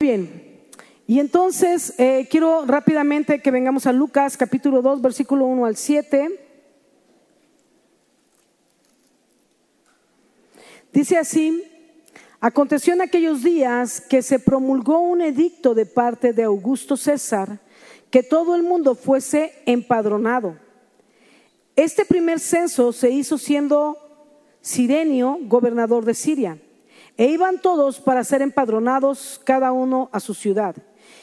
[0.00, 0.60] Bien,
[1.08, 6.38] y entonces eh, quiero rápidamente que vengamos a Lucas capítulo 2, versículo 1 al 7.
[10.92, 11.64] Dice así,
[12.38, 17.58] aconteció en aquellos días que se promulgó un edicto de parte de Augusto César
[18.08, 20.56] que todo el mundo fuese empadronado.
[21.74, 23.96] Este primer censo se hizo siendo
[24.60, 26.56] Sirenio gobernador de Siria.
[27.18, 30.76] E iban todos para ser empadronados cada uno a su ciudad.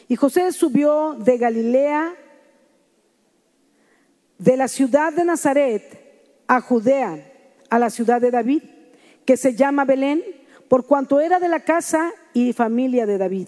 [0.10, 2.14] Y José subió de Galilea,
[4.38, 7.32] de la ciudad de Nazaret, a Judea,
[7.70, 8.64] a la ciudad de David,
[9.24, 10.22] que se llama Belén,
[10.68, 13.48] por cuanto era de la casa y familia de David,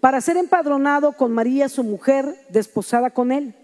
[0.00, 3.54] para ser empadronado con María, su mujer, desposada con él,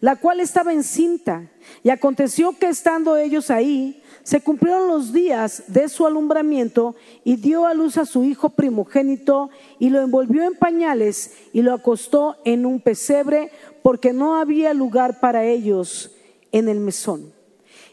[0.00, 1.50] la cual estaba encinta.
[1.82, 6.94] Y aconteció que estando ellos ahí, se cumplieron los días de su alumbramiento
[7.24, 11.72] y dio a luz a su hijo primogénito y lo envolvió en pañales y lo
[11.72, 13.50] acostó en un pesebre
[13.82, 16.12] porque no había lugar para ellos
[16.52, 17.32] en el mesón.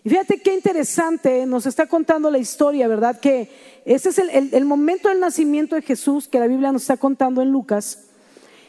[0.04, 3.20] Y fíjate qué interesante, nos está contando la historia, ¿verdad?
[3.20, 3.50] Que
[3.86, 7.52] ese es el, momento del nacimiento de Jesús que la Biblia nos está contando en
[7.52, 8.06] Lucas.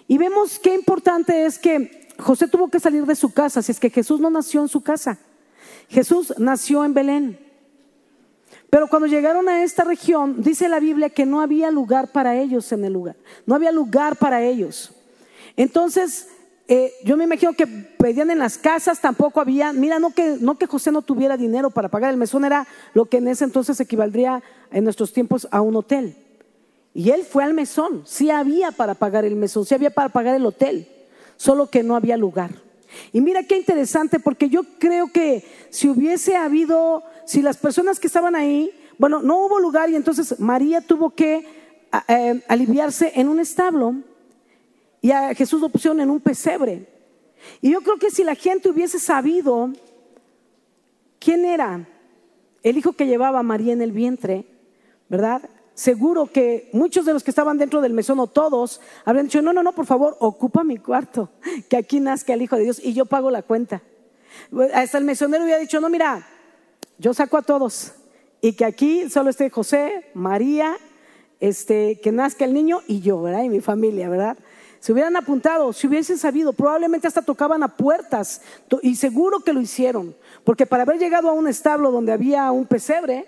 [0.08, 3.78] Y vemos qué importante es que José tuvo que salir de su casa, si es
[3.78, 5.18] que Jesús no nació en su casa.
[5.88, 7.49] Jesús nació en Belén.
[8.70, 12.70] Pero cuando llegaron a esta región, dice la Biblia que no había lugar para ellos
[12.70, 13.16] en el lugar.
[13.44, 14.92] No había lugar para ellos.
[15.56, 16.28] Entonces,
[16.68, 20.56] eh, yo me imagino que pedían en las casas, tampoco había, mira, no que, no
[20.56, 23.80] que José no tuviera dinero para pagar el mesón, era lo que en ese entonces
[23.80, 24.40] equivaldría
[24.70, 26.14] en nuestros tiempos a un hotel.
[26.94, 30.36] Y él fue al mesón, sí había para pagar el mesón, sí había para pagar
[30.36, 30.88] el hotel,
[31.36, 32.52] solo que no había lugar.
[33.12, 38.06] Y mira qué interesante, porque yo creo que si hubiese habido si las personas que
[38.06, 41.46] estaban ahí, bueno, no hubo lugar y entonces María tuvo que
[42.08, 43.94] eh, aliviarse en un establo
[45.00, 46.86] y a Jesús lo pusieron en un pesebre.
[47.60, 49.70] Y yo creo que si la gente hubiese sabido
[51.18, 51.88] quién era
[52.62, 54.44] el hijo que llevaba a María en el vientre,
[55.08, 55.48] ¿verdad?
[55.74, 59.52] Seguro que muchos de los que estaban dentro del mesón o todos habrían dicho, no,
[59.52, 61.30] no, no, por favor, ocupa mi cuarto,
[61.70, 63.82] que aquí nazca el Hijo de Dios y yo pago la cuenta.
[64.74, 66.26] Hasta el mesonero hubiera dicho, no, mira,
[67.00, 67.92] yo saco a todos.
[68.42, 70.76] Y que aquí solo esté José, María,
[71.40, 73.42] este, que nazca el niño y yo, ¿verdad?
[73.42, 74.38] Y mi familia, ¿verdad?
[74.78, 78.40] Se hubieran apuntado, si hubiesen sabido, probablemente hasta tocaban a puertas.
[78.82, 82.66] Y seguro que lo hicieron, porque para haber llegado a un establo donde había un
[82.66, 83.26] pesebre,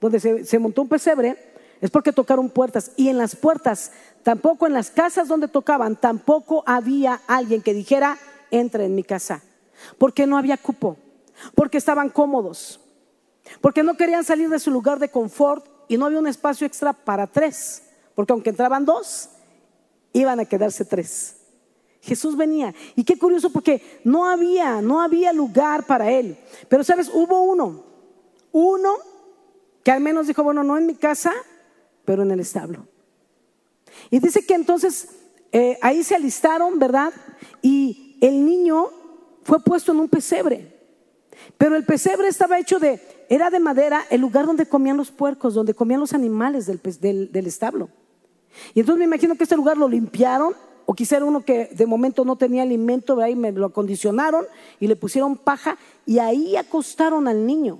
[0.00, 1.36] donde se, se montó un pesebre,
[1.80, 2.92] es porque tocaron puertas.
[2.96, 3.90] Y en las puertas,
[4.22, 8.18] tampoco en las casas donde tocaban, tampoco había alguien que dijera,
[8.50, 9.42] entra en mi casa,
[9.98, 10.96] porque no había cupo,
[11.56, 12.80] porque estaban cómodos,
[13.60, 16.92] porque no querían salir de su lugar de confort y no había un espacio extra
[16.92, 17.82] para tres.
[18.14, 19.28] Porque aunque entraban dos,
[20.12, 21.36] iban a quedarse tres.
[22.02, 22.74] Jesús venía.
[22.96, 26.36] Y qué curioso porque no había, no había lugar para él.
[26.68, 27.84] Pero sabes, hubo uno,
[28.52, 28.94] uno
[29.82, 31.32] que al menos dijo, bueno, no en mi casa,
[32.04, 32.86] pero en el establo.
[34.10, 35.08] Y dice que entonces
[35.52, 37.12] eh, ahí se alistaron, ¿verdad?
[37.62, 38.88] Y el niño
[39.42, 40.74] fue puesto en un pesebre.
[41.58, 45.54] Pero el pesebre estaba hecho de, era de madera, el lugar donde comían los puercos,
[45.54, 47.88] donde comían los animales del, establo.
[48.74, 50.54] Y entonces me imagino que este lugar lo limpiaron,
[50.86, 54.44] o quizá era uno que de momento no tenía alimento, ahí me lo acondicionaron
[54.80, 57.78] y le pusieron paja y ahí acostaron al niño.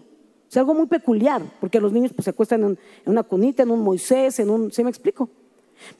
[0.50, 3.80] Es algo muy peculiar, porque los niños pues, se acuestan en, una cunita, en un
[3.80, 5.28] Moisés, en un, ¿se me explico?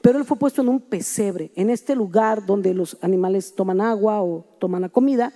[0.01, 4.23] Pero él fue puesto en un pesebre, en este lugar donde los animales toman agua
[4.23, 5.33] o toman la comida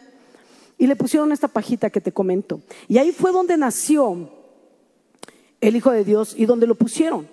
[0.79, 2.61] y le pusieron esta pajita que te comento.
[2.87, 4.29] Y ahí fue donde nació
[5.59, 7.27] el Hijo de Dios y donde lo pusieron.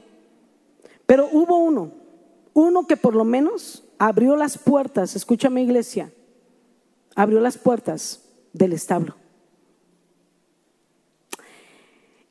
[1.07, 1.93] Pero hubo uno,
[2.53, 6.13] uno que por lo menos abrió las puertas, escúchame iglesia,
[7.15, 8.21] abrió las puertas
[8.53, 9.15] del establo.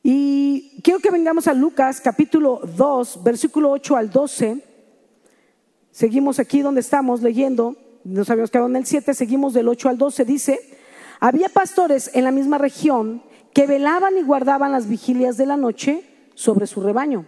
[0.03, 4.61] Y quiero que vengamos a Lucas capítulo 2, versículo 8 al 12.
[5.91, 9.97] Seguimos aquí donde estamos leyendo, nos habíamos quedado en el 7, seguimos del 8 al
[9.97, 10.74] 12, dice,
[11.19, 13.23] había pastores en la misma región
[13.53, 16.03] que velaban y guardaban las vigilias de la noche
[16.33, 17.25] sobre su rebaño.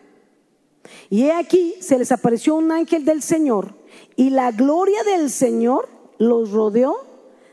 [1.09, 3.75] Y he aquí se les apareció un ángel del Señor
[4.15, 5.87] y la gloria del Señor
[6.17, 6.95] los rodeó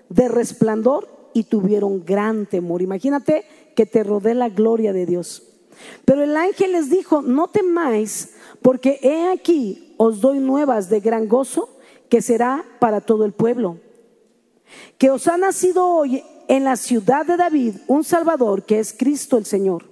[0.09, 2.83] de resplandor y tuvieron gran temor.
[2.83, 3.45] Imagínate
[3.75, 5.43] que te rodee la gloria de Dios.
[6.05, 11.29] Pero el ángel les dijo, no temáis, porque he aquí os doy nuevas de gran
[11.29, 11.69] gozo
[12.09, 13.79] que será para todo el pueblo
[14.99, 19.37] que os ha nacido hoy en la ciudad de David un Salvador que es Cristo
[19.39, 19.91] el Señor.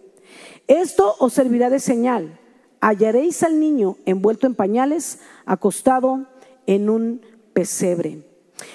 [0.69, 2.38] Esto os servirá de señal.
[2.81, 6.26] Hallaréis al niño envuelto en pañales, acostado
[6.67, 8.26] en un pesebre.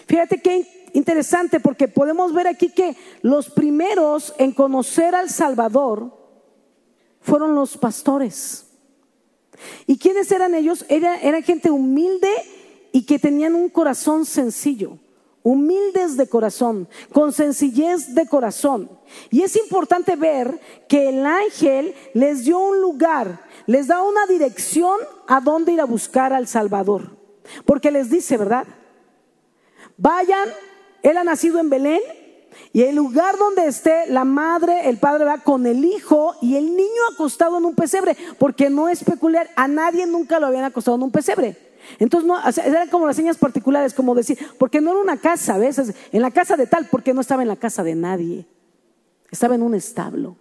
[0.05, 6.17] Fíjate qué interesante porque podemos ver aquí que los primeros en conocer al Salvador
[7.21, 8.65] fueron los pastores.
[9.85, 10.85] ¿Y quiénes eran ellos?
[10.87, 12.29] Era, gente humilde
[12.91, 14.97] y que tenían un corazón sencillo,
[15.47, 18.89] humildes de corazón, con sencillez de corazón.
[19.29, 20.59] Y es importante ver
[20.89, 25.85] que el ángel les dio un lugar, les da una dirección a dónde ir a
[25.85, 27.15] buscar al Salvador.
[27.63, 28.67] Porque les dice, ¿verdad?
[29.95, 30.49] Vayan,
[31.01, 32.01] él ha nacido en Belén,
[32.73, 36.75] y el lugar donde esté la madre, el padre va con el hijo y el
[36.75, 40.97] niño acostado en un pesebre, porque no es peculiar, a nadie nunca lo habían acostado
[40.97, 41.66] en un pesebre.
[41.99, 45.81] Entonces, no, eran como las señas particulares, como decir, porque no era una casa, ¿ves?
[46.11, 48.45] En la casa de tal, porque no estaba en la casa de nadie,
[49.31, 50.37] estaba en un establo.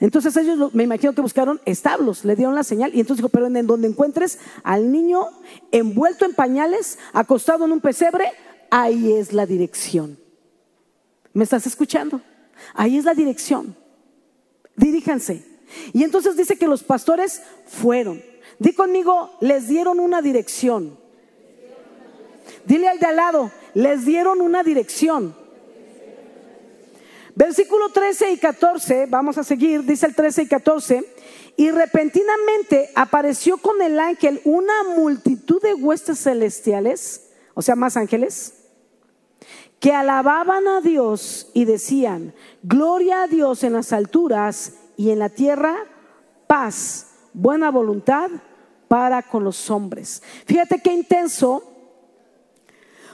[0.00, 3.46] Entonces ellos me imagino que buscaron establos, le dieron la señal y entonces dijo, pero
[3.46, 5.26] en donde encuentres al niño
[5.70, 8.32] envuelto en pañales, acostado en un pesebre,
[8.70, 10.18] ahí es la dirección.
[11.32, 12.20] ¿Me estás escuchando?
[12.74, 13.76] Ahí es la dirección.
[14.76, 15.44] Diríjanse.
[15.92, 18.22] Y entonces dice que los pastores fueron.
[18.58, 20.98] Di conmigo, les dieron una dirección.
[22.64, 25.34] Dile al de al lado, les dieron una dirección.
[27.34, 31.04] Versículo 13 y 14, vamos a seguir, dice el 13 y 14.
[31.56, 38.54] Y repentinamente apareció con el ángel una multitud de huestes celestiales, o sea, más ángeles,
[39.78, 42.34] que alababan a Dios y decían,
[42.64, 45.76] gloria a Dios en las alturas y en la tierra,
[46.48, 48.30] paz, buena voluntad
[48.88, 50.22] para con los hombres.
[50.46, 51.62] Fíjate qué intenso,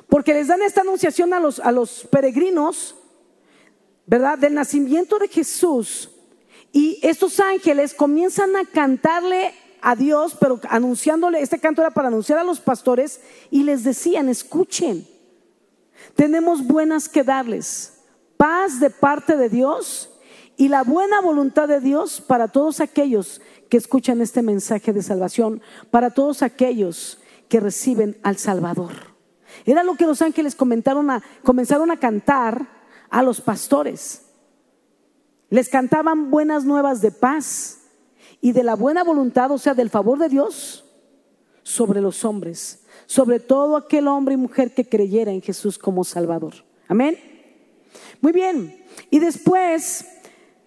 [0.09, 2.94] porque les dan esta anunciación a los, a los peregrinos,
[4.06, 4.38] ¿verdad?
[4.38, 6.11] Del nacimiento de Jesús.
[6.73, 12.38] Y estos ángeles comienzan a cantarle a Dios, pero anunciándole, este canto era para anunciar
[12.38, 13.20] a los pastores,
[13.50, 15.06] y les decían, escuchen,
[16.15, 18.00] tenemos buenas que darles,
[18.37, 20.11] paz de parte de Dios
[20.56, 25.63] y la buena voluntad de Dios para todos aquellos que escuchan este mensaje de salvación,
[25.91, 27.19] para todos aquellos
[27.49, 28.93] que reciben al Salvador.
[29.65, 32.69] Era lo que los ángeles a, comenzaron a cantar
[33.11, 34.23] a los pastores.
[35.51, 37.81] Les cantaban buenas nuevas de paz
[38.41, 40.85] y de la buena voluntad, o sea, del favor de Dios
[41.63, 46.55] sobre los hombres sobre todo aquel hombre y mujer que creyera en Jesús como Salvador.
[46.89, 47.19] Amén.
[48.21, 48.83] Muy bien.
[49.11, 50.07] Y después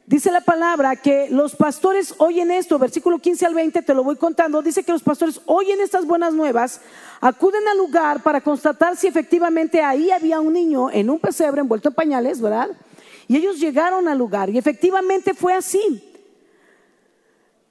[0.08, 4.16] dice la palabra que los pastores oyen esto, versículo 15 al 20, te lo voy
[4.16, 6.82] contando, dice que los pastores oyen estas buenas nuevas,
[7.20, 11.90] acuden al lugar para constatar si efectivamente ahí había un niño en un pesebre envuelto
[11.90, 12.70] en pañales, ¿verdad?
[13.28, 16.04] Y ellos llegaron al lugar y efectivamente fue así.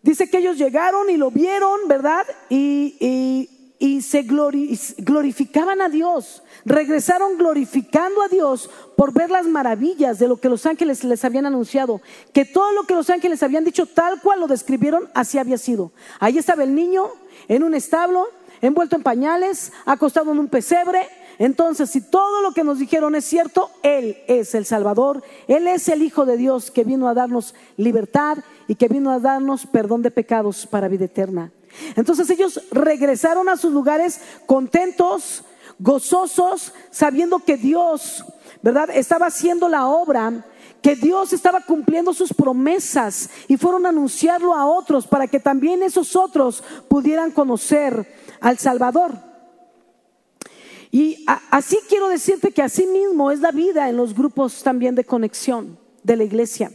[0.02, 2.24] Dice que ellos llegaron y lo vieron, ¿verdad?
[2.50, 6.42] Y, y y se glorificaban a Dios.
[6.64, 11.46] Regresaron glorificando a Dios por ver las maravillas de lo que los ángeles les habían
[11.46, 12.00] anunciado.
[12.32, 15.92] Que todo lo que los ángeles habían dicho, tal cual lo describieron, así había sido.
[16.18, 17.10] Ahí estaba el niño
[17.48, 18.28] en un establo,
[18.62, 21.06] envuelto en pañales, acostado en un pesebre.
[21.38, 25.86] Entonces, si todo lo que nos dijeron es cierto, Él es el Salvador, Él es
[25.90, 28.38] el Hijo de Dios que vino a darnos libertad
[28.68, 31.52] y que vino a darnos perdón de pecados para vida eterna.
[31.94, 35.44] Entonces ellos regresaron a sus lugares contentos,
[35.78, 38.24] gozosos, sabiendo que Dios,
[38.62, 38.90] ¿verdad?
[38.90, 40.44] Estaba haciendo la obra,
[40.82, 45.82] que Dios estaba cumpliendo sus promesas y fueron a anunciarlo a otros para que también
[45.82, 48.06] esos otros pudieran conocer
[48.40, 49.12] al Salvador.
[50.92, 55.04] Y así quiero decirte que así mismo es la vida en los grupos también de
[55.04, 56.70] conexión de la iglesia.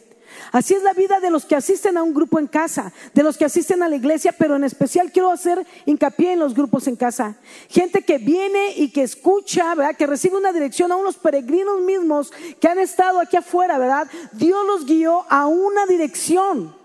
[0.51, 3.37] Así es la vida de los que asisten a un grupo en casa, de los
[3.37, 6.95] que asisten a la iglesia, pero en especial quiero hacer hincapié en los grupos en
[6.95, 7.35] casa.
[7.69, 9.95] Gente que viene y que escucha, ¿verdad?
[9.95, 14.07] Que recibe una dirección a unos peregrinos mismos que han estado aquí afuera, ¿verdad?
[14.33, 16.75] Dios los guió a una dirección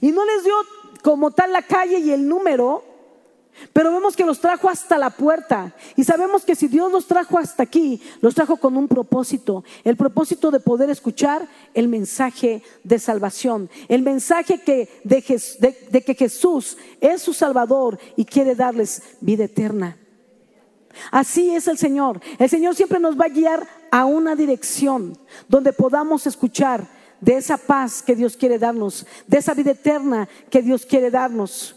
[0.00, 0.54] y no les dio
[1.02, 2.82] como tal la calle y el número,
[3.72, 5.74] pero vemos que los trajo hasta la puerta.
[5.96, 9.64] Y sabemos que si Dios los trajo hasta aquí, los trajo con un propósito.
[9.84, 13.70] El propósito de poder escuchar el mensaje de salvación.
[13.88, 19.96] El mensaje que de, de que Jesús es su Salvador y quiere darles vida eterna.
[21.10, 22.20] Así es el Señor.
[22.38, 25.18] El Señor siempre nos va a guiar a una dirección
[25.48, 26.86] donde podamos escuchar
[27.20, 31.76] de esa paz que Dios quiere darnos, de esa vida eterna que Dios quiere darnos.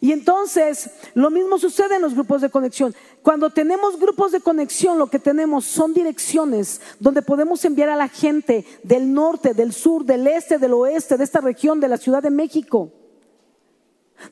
[0.00, 2.94] Y entonces, lo mismo sucede en los grupos de conexión.
[3.22, 8.08] Cuando tenemos grupos de conexión, lo que tenemos son direcciones donde podemos enviar a la
[8.08, 12.22] gente del norte, del sur, del este, del oeste, de esta región, de la Ciudad
[12.22, 12.92] de México,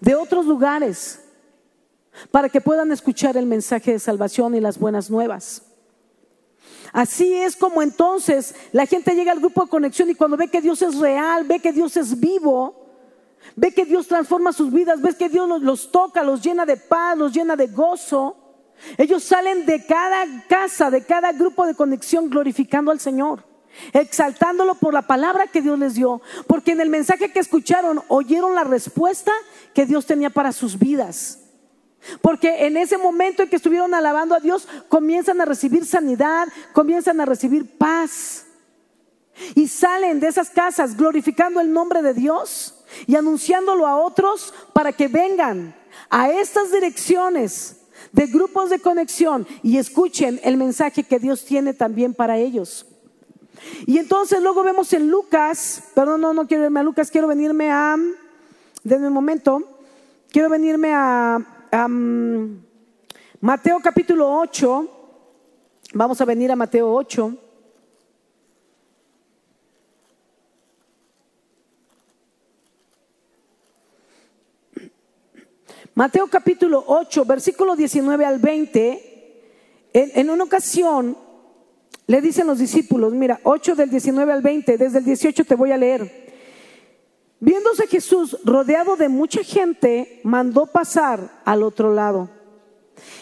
[0.00, 1.20] de otros lugares.
[2.30, 5.62] para que puedan escuchar el mensaje de salvación y las buenas nuevas.
[6.92, 10.62] Así es como entonces la gente llega al grupo de conexión y cuando ve que
[10.62, 12.85] Dios es real, ve que Dios es vivo,
[13.54, 17.16] ve que Dios transforma sus vidas, ve que Dios los, toca, los llena de paz,
[17.16, 18.36] los llena de gozo.
[18.98, 23.44] Ellos salen de cada casa, de cada grupo de conexión glorificando al Señor,
[23.92, 28.54] exaltándolo por la palabra que Dios les dio, porque en el mensaje que escucharon oyeron
[28.54, 29.32] la respuesta
[29.74, 31.40] que Dios tenía para sus vidas.
[32.20, 37.20] Porque en ese momento en que estuvieron alabando a Dios, comienzan a recibir sanidad, comienzan
[37.20, 38.46] a recibir paz.
[39.54, 42.75] Y salen de esas casas glorificando el nombre de Dios
[43.06, 45.74] y anunciándolo a otros para que vengan
[46.10, 52.14] a estas direcciones de grupos de conexión y escuchen el mensaje que Dios tiene también
[52.14, 52.86] para ellos.
[53.86, 57.70] Y entonces luego vemos en Lucas, perdón, no, no quiero irme a Lucas, quiero venirme
[57.70, 57.96] a,
[58.84, 59.78] denme un momento,
[60.30, 61.38] quiero venirme a
[63.40, 64.88] Mateo capítulo 8,
[65.94, 67.45] vamos a venir a Mateo 8.
[75.96, 79.40] Mateo capítulo 8, versículo 19 al 20,
[79.94, 81.16] en, una ocasión
[82.06, 85.72] le dicen los discípulos, mira, 8 del 19 al 20, desde el 18 te voy
[85.72, 86.34] a leer.
[87.40, 92.28] Viéndose Jesús rodeado de mucha gente, mandó pasar al otro lado.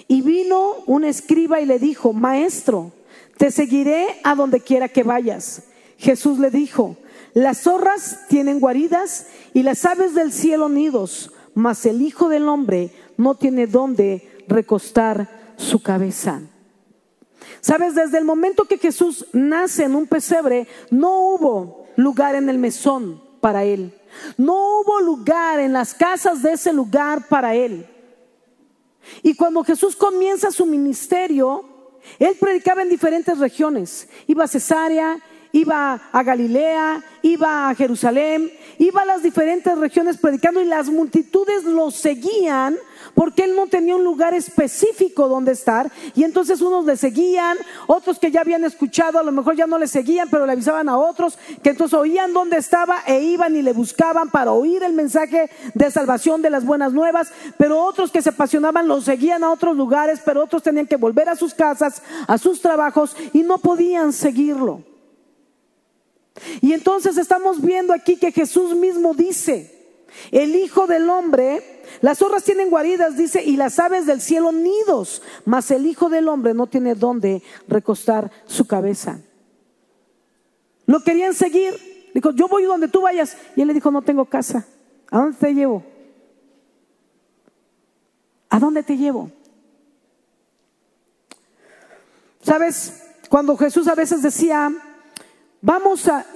[0.09, 2.91] Y vino un escriba y le dijo, Maestro,
[3.39, 5.63] te seguiré a donde quiera que vayas.
[5.97, 6.97] Jesús le dijo,
[7.35, 12.91] las zorras tienen guaridas y las aves del cielo nidos, mas el Hijo del Hombre
[13.17, 16.43] no tiene dónde recostar su cabeza.
[17.61, 22.59] Sabes, desde el momento que Jesús nace en un pesebre, no hubo lugar en el
[22.59, 23.95] mesón para él.
[24.37, 27.87] No hubo lugar en las casas de ese lugar para él.
[29.23, 31.65] Y cuando Jesús comienza su ministerio,
[32.19, 34.09] él predicaba en diferentes regiones.
[34.27, 35.19] Iba a Cesarea,
[35.55, 41.63] iba a Galilea, iba a Jerusalén, iba a las diferentes regiones predicando y las multitudes
[41.63, 42.77] lo seguían
[43.15, 45.93] porque él no tenía un lugar específico donde estar.
[46.17, 47.57] Y entonces unos le seguían,
[47.87, 50.89] otros que ya habían escuchado, a lo mejor ya no le seguían, pero le avisaban
[50.89, 54.93] a otros, que entonces oían dónde estaba e iban y le buscaban para oír el
[54.93, 59.53] mensaje de salvación de las buenas nuevas, pero otros que se apasionaban lo seguían a
[59.53, 63.59] otros lugares, pero otros tenían que volver a sus casas, a sus trabajos y no
[63.59, 64.94] podían seguirlo.
[66.61, 69.71] Y entonces estamos viendo aquí que Jesús mismo dice,
[70.31, 75.23] el Hijo del Hombre las zorras tienen guaridas, dice, y las aves del cielo nidos,
[75.45, 79.21] mas el Hijo del Hombre no tiene dónde recostar su cabeza.
[80.87, 82.11] Lo querían seguir.
[82.13, 83.37] Dijo, yo voy donde tú vayas.
[83.57, 84.67] Y él le dijo, no tengo casa.
[85.11, 85.83] ¿A dónde te llevo?
[88.51, 89.31] ¿A dónde te llevo?
[92.43, 93.03] ¿Sabes?
[93.31, 94.71] Cuando Jesús a veces decía,
[95.67, 96.27] Vamos a,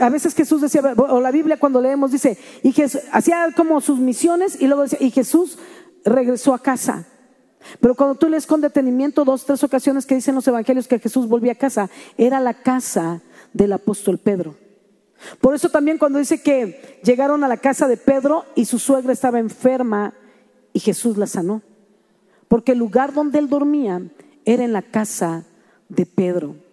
[0.00, 2.74] a veces Jesús decía, o la Biblia cuando leemos dice, y
[3.12, 5.58] hacía como sus misiones y luego decía, y Jesús
[6.06, 7.06] regresó a casa.
[7.80, 11.28] Pero cuando tú lees con detenimiento dos, tres ocasiones que dicen los evangelios que Jesús
[11.28, 13.20] volvía a casa, era la casa
[13.52, 14.56] del apóstol Pedro.
[15.38, 19.12] Por eso también cuando dice que llegaron a la casa de Pedro y su suegra
[19.12, 20.14] estaba enferma
[20.72, 21.60] y Jesús la sanó.
[22.48, 24.00] Porque el lugar donde él dormía
[24.46, 25.44] era en la casa
[25.90, 26.67] de Pedro.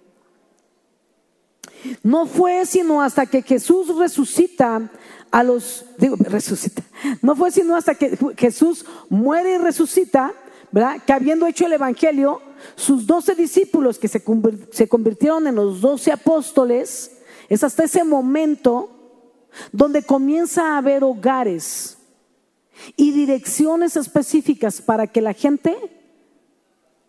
[2.04, 4.92] No fue sino hasta que Jesús resucita
[5.32, 6.84] a los, digo, resucita,
[7.22, 10.34] no fue sino hasta que Jesús muere y resucita,
[10.72, 11.02] ¿verdad?
[11.06, 12.42] Que habiendo hecho el Evangelio,
[12.76, 17.12] sus doce discípulos que se, convirtieron en los doce apóstoles,
[17.50, 18.90] es hasta ese momento
[19.72, 21.98] donde comienza a haber hogares
[22.96, 25.76] y direcciones específicas para que la gente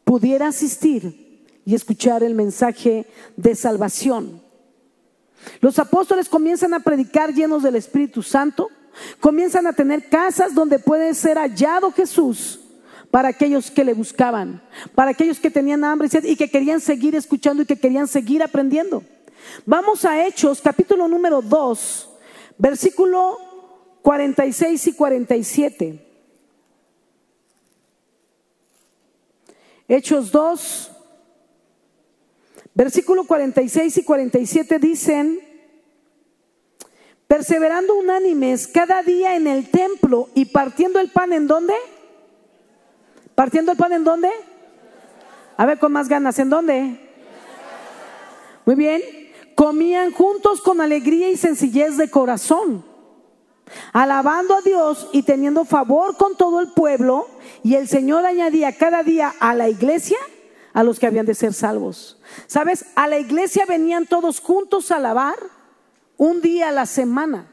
[0.04, 3.06] pudiera asistir y escuchar el mensaje
[3.36, 4.45] de salvación.
[5.60, 8.70] Los apóstoles comienzan a predicar llenos del Espíritu Santo,
[9.20, 12.60] comienzan a tener casas donde puede ser hallado Jesús
[13.10, 14.62] para aquellos que le buscaban,
[14.94, 19.02] para aquellos que tenían hambre y que querían seguir escuchando y que querían seguir aprendiendo.
[19.64, 22.10] Vamos a Hechos, capítulo número 2,
[22.58, 23.38] versículo
[24.02, 26.06] 46 y 47.
[29.88, 30.90] Hechos 2,
[32.76, 35.40] Versículo 46 y 47 dicen,
[37.26, 41.72] perseverando unánimes cada día en el templo y partiendo el pan en dónde?
[43.34, 44.28] ¿Partiendo el pan en dónde?
[45.56, 47.00] A ver, con más ganas, ¿en dónde?
[48.66, 49.00] Muy bien.
[49.54, 52.84] Comían juntos con alegría y sencillez de corazón.
[53.94, 57.26] alabando a Dios y teniendo favor con todo el pueblo,
[57.62, 60.18] y el Señor añadía cada día a la iglesia
[60.76, 62.18] a los que habían de ser salvos.
[62.46, 62.84] ¿Sabes?
[62.96, 65.38] A la iglesia venían todos juntos a alabar
[66.18, 67.50] un día a la semana,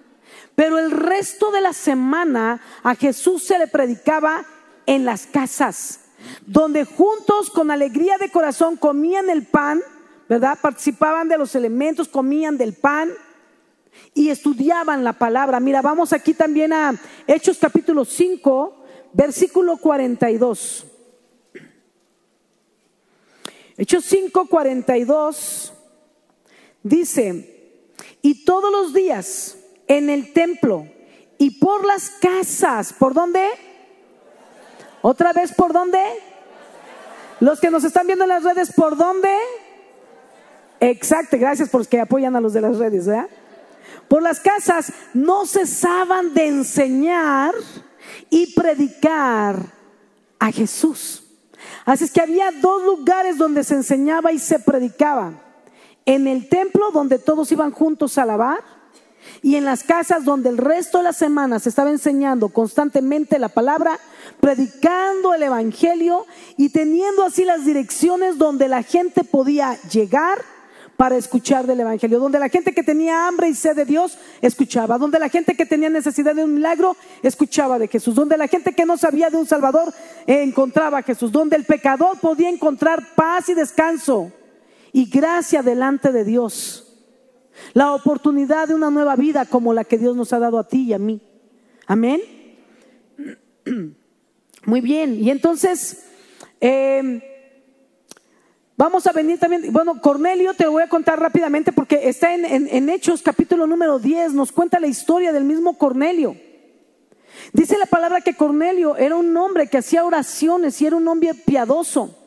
[0.56, 4.46] pero el resto de la semana a Jesús se le predicaba
[4.86, 6.02] en las casas,
[6.46, 9.80] donde juntos con alegría de corazón comían el pan,
[10.28, 10.58] ¿verdad?
[10.62, 13.10] Participaban de los elementos, comían del pan
[14.14, 15.62] y estudiaban la palabra.
[15.62, 16.94] Mira, vamos aquí también a
[17.26, 20.88] Hechos capítulo 5, versículo 42.
[23.78, 25.74] Hechos 5, 42
[26.84, 30.88] dice, y todos los días en el templo
[31.38, 33.48] y por las casas, ¿por dónde?
[35.02, 36.00] Otra vez, ¿por dónde?
[37.40, 39.36] Los que nos están viendo en las redes, ¿por dónde?
[40.80, 43.30] Exacto, gracias por los que apoyan a los de las redes, ¿verdad?
[44.08, 47.54] por las casas no cesaban de enseñar
[48.30, 49.58] y predicar
[50.40, 51.23] a Jesús.
[51.86, 55.34] Así es que había dos lugares donde se enseñaba y se predicaba.
[56.06, 58.60] En el templo donde todos iban juntos a alabar
[59.42, 63.50] y en las casas donde el resto de la semana se estaba enseñando constantemente la
[63.50, 64.00] palabra,
[64.40, 66.26] predicando el Evangelio
[66.58, 70.40] y teniendo así las direcciones donde la gente podía llegar
[70.98, 74.98] para escuchar del Evangelio, donde la gente que tenía hambre y sed de Dios escuchaba,
[74.98, 78.74] donde la gente que tenía necesidad de un milagro escuchaba de Jesús, donde la gente
[78.74, 79.94] que no sabía de un Salvador
[80.28, 84.32] encontraba a Jesús, donde el pecador podía encontrar paz y descanso
[84.92, 86.80] y gracia delante de Dios.
[87.74, 90.84] La oportunidad de una nueva vida como la que Dios nos ha dado a ti
[90.84, 91.22] y a mí.
[91.88, 92.22] Amén.
[94.66, 96.06] Muy bien, y entonces...
[96.62, 97.30] Eh,
[98.76, 103.22] Vamos a venir también, bueno, Cornelio te voy a contar rápidamente porque está en, Hechos
[103.22, 106.36] capítulo número 10, nos cuenta la historia del mismo Cornelio.
[107.52, 111.36] Dice la palabra que Cornelio era un hombre que hacía oraciones y era un hombre
[111.36, 112.18] piadoso.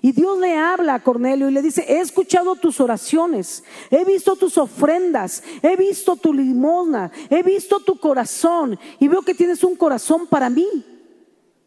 [0.00, 4.34] Y Dios le habla a Cornelio y le dice, he escuchado tus oraciones, he visto
[4.34, 9.76] tus ofrendas, he visto tu limosna, he visto tu corazón y veo que tienes un
[9.76, 10.66] corazón para mí.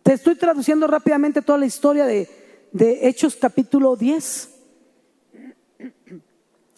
[0.03, 2.36] Te estoy traduciendo rápidamente toda la historia de,
[2.71, 4.49] de Hechos capítulo 10.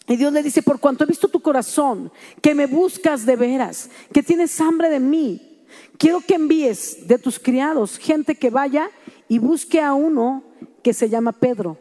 [0.08, 2.10] Y Dios le dice, por cuanto he visto tu corazón,
[2.42, 5.64] que me buscas de veras, que tienes hambre de mí,
[5.98, 8.90] quiero que envíes de tus criados gente que vaya
[9.28, 10.42] y busque a uno
[10.82, 11.78] que se llama Pedro,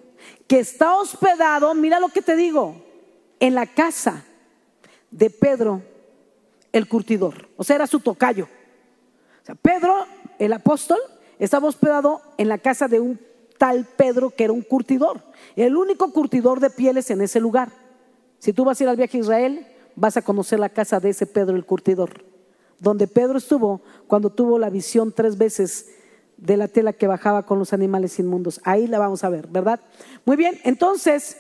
[0.48, 2.86] que está hospedado, mira lo que te digo,
[3.40, 4.26] en la casa
[5.10, 5.82] de Pedro
[6.72, 7.50] el curtidor.
[7.58, 8.48] O sea, era su tocayo.
[9.42, 10.06] O sea, Pedro,
[10.38, 11.00] el apóstol,
[11.40, 13.20] estaba hospedado en la casa de un
[13.60, 15.22] tal Pedro que era un curtidor,
[15.56, 17.70] el único curtidor de pieles en ese lugar.
[18.40, 21.10] Si tú vas a ir al viaje a Israel, vas a conocer la casa de
[21.10, 22.24] ese Pedro el curtidor,
[22.80, 25.88] donde Pedro estuvo cuando tuvo la visión tres veces
[26.38, 28.62] de la tela que bajaba con los animales inmundos.
[28.64, 29.82] Ahí la vamos a ver, ¿verdad?
[30.26, 31.38] Muy bien, entonces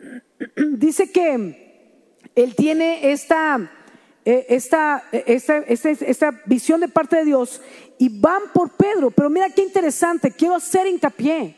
[0.76, 1.86] dice que
[2.34, 3.70] él tiene esta,
[4.24, 7.60] eh, esta, esta, esta, esta visión de parte de Dios
[8.02, 9.12] y van por Pedro.
[9.12, 11.56] Pero mira qué interesante, quiero hacer hincapié.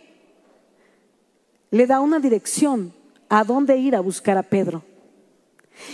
[1.70, 2.92] Le da una dirección
[3.30, 4.84] a dónde ir a buscar a Pedro.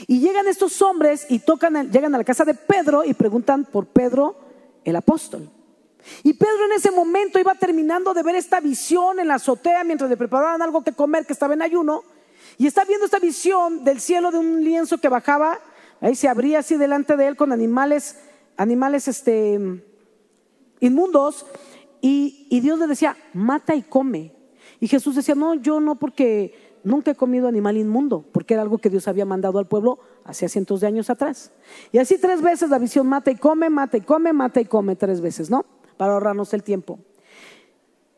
[0.08, 3.86] Y llegan estos hombres y tocan, llegan a la casa de Pedro y preguntan por
[3.86, 4.34] Pedro
[4.84, 5.48] el apóstol.
[6.24, 10.10] Y Pedro en ese momento iba terminando de ver esta visión en la azotea mientras
[10.10, 12.02] le preparaban algo que comer, que estaba en ayuno.
[12.58, 15.60] Y está viendo esta visión del cielo de un lienzo que bajaba,
[16.00, 18.16] ahí se abría así delante de él con animales,
[18.56, 19.86] animales este,
[20.80, 21.46] inmundos,
[22.00, 24.34] y, Dios le decía, mata y come.
[24.80, 28.78] Y Jesús decía, no, yo no, porque nunca he comido animal inmundo, porque era algo
[28.78, 31.52] que Dios había mandado al pueblo hacía cientos de años atrás.
[31.92, 34.96] Y así tres veces la visión mata y come, mata y come, mata y come
[34.96, 35.64] tres veces, ¿no?
[35.96, 36.98] Para ahorrarnos el tiempo.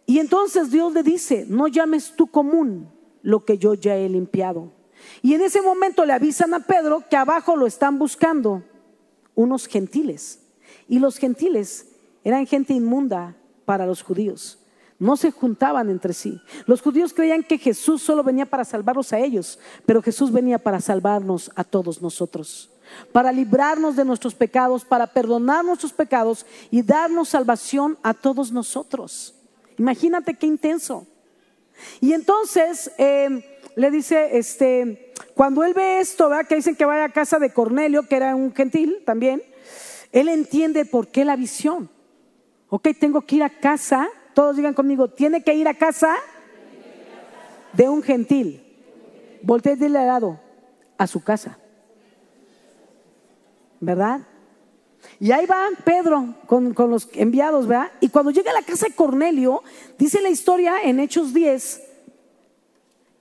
[0.06, 2.90] Y entonces Dios le dice, no llames tú común
[3.22, 4.72] lo que yo ya he limpiado.
[5.22, 8.62] Y en ese momento le avisan a Pedro que abajo lo están buscando
[9.34, 10.40] unos gentiles.
[10.88, 11.91] Y los gentiles
[12.24, 14.58] eran gente inmunda para los judíos.
[14.98, 16.40] No se juntaban entre sí.
[16.66, 20.80] Los judíos creían que Jesús solo venía para salvarlos a ellos, pero Jesús venía para
[20.80, 22.70] salvarnos a todos nosotros,
[23.10, 29.34] para librarnos de nuestros pecados, para perdonar nuestros pecados y darnos salvación a todos nosotros.
[29.76, 31.06] Imagínate qué intenso.
[32.00, 37.12] Y entonces eh, le dice, este, cuando él ve esto, que dicen que vaya a
[37.12, 39.42] casa de Cornelio, que era un gentil también,
[40.12, 41.90] él entiende por qué la visión.
[42.74, 44.08] Ok, tengo que ir a casa.
[44.32, 46.14] Todos digan conmigo, tiene que ir a casa
[47.74, 48.64] de un gentil.
[49.42, 50.40] Voltea y dile al lado,
[50.96, 51.58] a su casa.
[53.78, 54.22] ¿Verdad?
[55.20, 57.92] Y ahí va Pedro con, con, los enviados, ¿verdad?
[58.00, 59.62] Y cuando llega a la casa de Cornelio,
[59.98, 61.82] dice la historia en Hechos 10,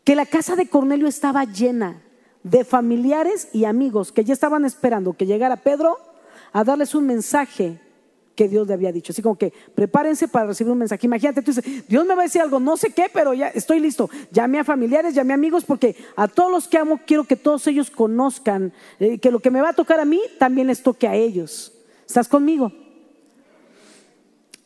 [0.05, 2.01] que la casa de Cornelio estaba llena
[2.43, 5.97] de familiares y amigos que ya estaban esperando que llegara Pedro
[6.53, 7.81] a darles un mensaje
[8.35, 9.11] que Dios le había dicho.
[9.11, 11.05] Así como que prepárense para recibir un mensaje.
[11.05, 13.79] Imagínate, tú dices, Dios me va a decir algo, no sé qué, pero ya estoy
[13.79, 14.09] listo.
[14.31, 17.65] Llamé a familiares, llamé a amigos, porque a todos los que amo quiero que todos
[17.67, 21.07] ellos conozcan eh, que lo que me va a tocar a mí también les toque
[21.07, 21.73] a ellos.
[22.05, 22.71] ¿Estás conmigo?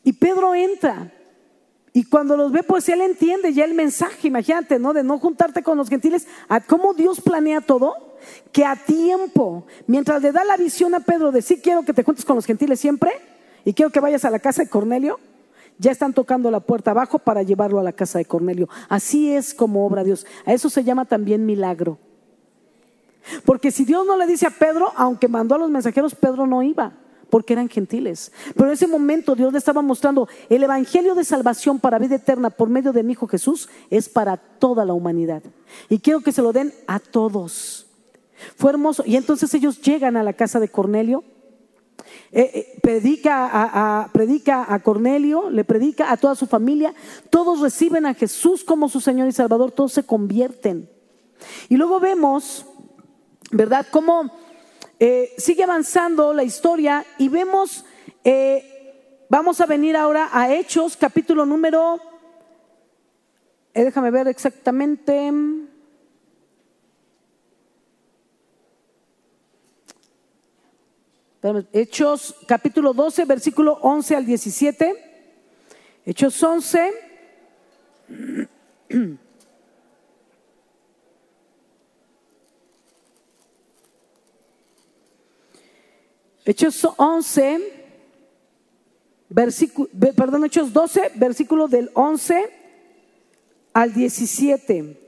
[0.04, 1.12] Y Pedro entra.
[1.94, 4.94] Y cuando los ve, pues él entiende ya el mensaje, imagínate, ¿no?
[4.94, 8.18] De no juntarte con los gentiles, a cómo Dios planea todo,
[8.52, 12.04] que a tiempo, mientras le da la visión a Pedro de sí quiero que te
[12.04, 13.12] juntes con los gentiles siempre,
[13.66, 15.20] y quiero que vayas a la casa de Cornelio,
[15.78, 18.70] ya están tocando la puerta abajo para llevarlo a la casa de Cornelio.
[18.88, 20.26] Así es como obra Dios.
[20.46, 21.98] A eso se llama también milagro.
[23.44, 26.62] Porque si Dios no le dice a Pedro, aunque mandó a los mensajeros, Pedro no
[26.62, 26.94] iba,
[27.32, 28.32] porque eran gentiles.
[28.54, 32.52] Pero en ese momento Dios le estaba mostrando el evangelio de salvación para vida eterna
[32.52, 35.42] por medio de mi Hijo Jesús es para toda la humanidad.
[35.90, 37.88] Y quiero que se lo den a todos.
[38.58, 39.04] Fue hermoso.
[39.06, 41.24] Y entonces ellos llegan a la casa de Cornelio
[42.38, 46.94] eh, eh, predica, a, predica a Cornelio, le predica a toda su familia,
[47.30, 50.90] todos reciben a Jesús como su Señor y Salvador, todos se convierten.
[51.70, 52.66] Y luego vemos,
[53.52, 54.34] ¿verdad?, cómo
[55.00, 57.86] eh, sigue avanzando la historia y vemos,
[59.30, 62.02] vamos a venir ahora a Hechos, capítulo número,
[63.74, 65.32] déjame ver exactamente.
[71.74, 74.96] Hechos capítulo 12, versículo 11 al 17.
[76.04, 76.92] Hechos 11.
[86.46, 87.60] Hechos 11,
[89.30, 92.50] versículo, perdón, Hechos 12, versículo del 11
[93.74, 95.05] al 17.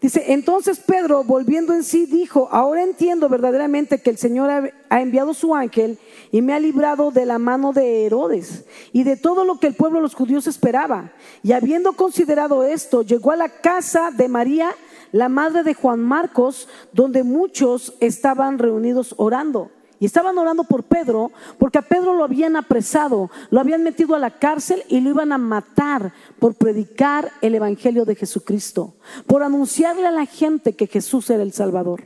[0.00, 5.32] Dice, entonces Pedro, volviendo en sí, dijo, ahora entiendo verdaderamente que el Señor ha enviado
[5.32, 5.98] su ángel
[6.30, 9.74] y me ha librado de la mano de Herodes y de todo lo que el
[9.74, 11.12] pueblo de los judíos esperaba.
[11.42, 14.74] Y habiendo considerado esto, llegó a la casa de María,
[15.12, 19.70] la madre de Juan Marcos, donde muchos estaban reunidos orando.
[20.02, 24.18] Y estaban orando por Pedro porque a Pedro lo habían apresado, lo habían metido a
[24.18, 28.96] la cárcel y lo iban a matar por predicar el Evangelio de Jesucristo,
[29.28, 32.02] por anunciarle a la gente que Jesús era el Salvador.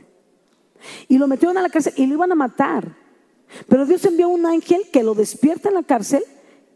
[1.07, 2.95] Y lo metieron a la cárcel y lo iban a matar.
[3.67, 6.23] Pero Dios envió un ángel que lo despierta en la cárcel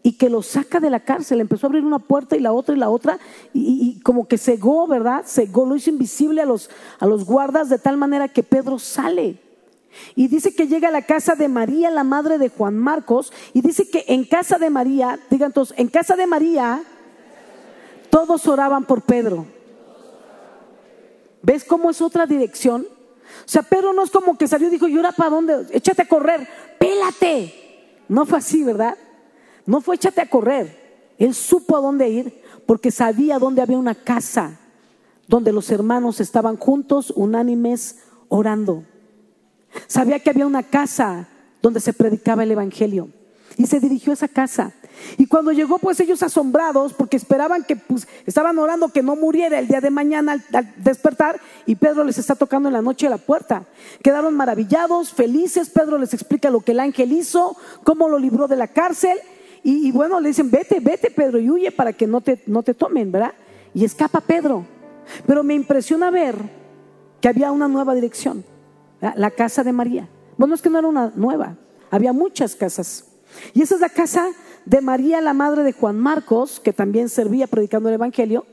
[0.02, 1.40] y que lo saca de la cárcel.
[1.40, 3.20] Empezó a abrir una puerta y la otra y la otra
[3.54, 5.24] y, como que cegó, ¿verdad?
[5.28, 9.51] Cegó, lo hizo invisible a los, a los guardas de tal manera que Pedro sale.
[10.16, 13.62] Y dice que llega a la casa de María, la madre de Juan Marcos, y
[13.62, 16.84] dice que en casa de María, digan todos, en casa de María,
[18.10, 19.46] todos oraban por Pedro.
[21.42, 22.86] ¿Ves cómo es otra dirección?
[23.46, 25.68] O sea, Pedro no es como que salió y dijo, ¿y ahora para dónde?
[25.72, 26.48] Échate a correr,
[26.80, 28.04] pélate.
[28.08, 28.98] No fue así, ¿verdad?
[29.66, 31.14] No fue échate a correr.
[31.18, 34.60] Él supo a dónde ir porque sabía dónde había una casa
[35.28, 38.84] donde los hermanos estaban juntos, unánimes, orando.
[39.88, 41.28] Sabía que había una casa
[41.62, 43.10] donde se predicaba el Evangelio.
[43.58, 44.74] Y se dirigió a esa casa.
[45.18, 49.60] Y cuando llegó, pues ellos asombrados, porque esperaban que, pues, estaban orando que no muriera
[49.60, 53.10] el día de mañana al, despertar, y Pedro les está tocando en la noche a
[53.10, 53.66] la puerta.
[54.04, 55.70] Quedaron maravillados, felices.
[55.70, 59.18] Pedro les explica lo que el ángel hizo, cómo lo libró de la cárcel.
[59.64, 62.64] Y, y bueno, le dicen, vete, vete, Pedro, y huye para que no te, no
[62.64, 63.34] te tomen, ¿verdad?
[63.74, 64.66] Y escapa Pedro.
[65.28, 66.36] Pero me impresiona ver
[67.20, 68.44] que había una nueva dirección
[69.02, 70.08] la casa de María.
[70.38, 71.58] Bueno, es que no era una nueva,
[71.90, 73.06] había muchas casas.
[73.54, 74.30] Y esa es la casa
[74.66, 78.46] de María, la madre de Juan Marcos, que también servía predicando el Evangelio.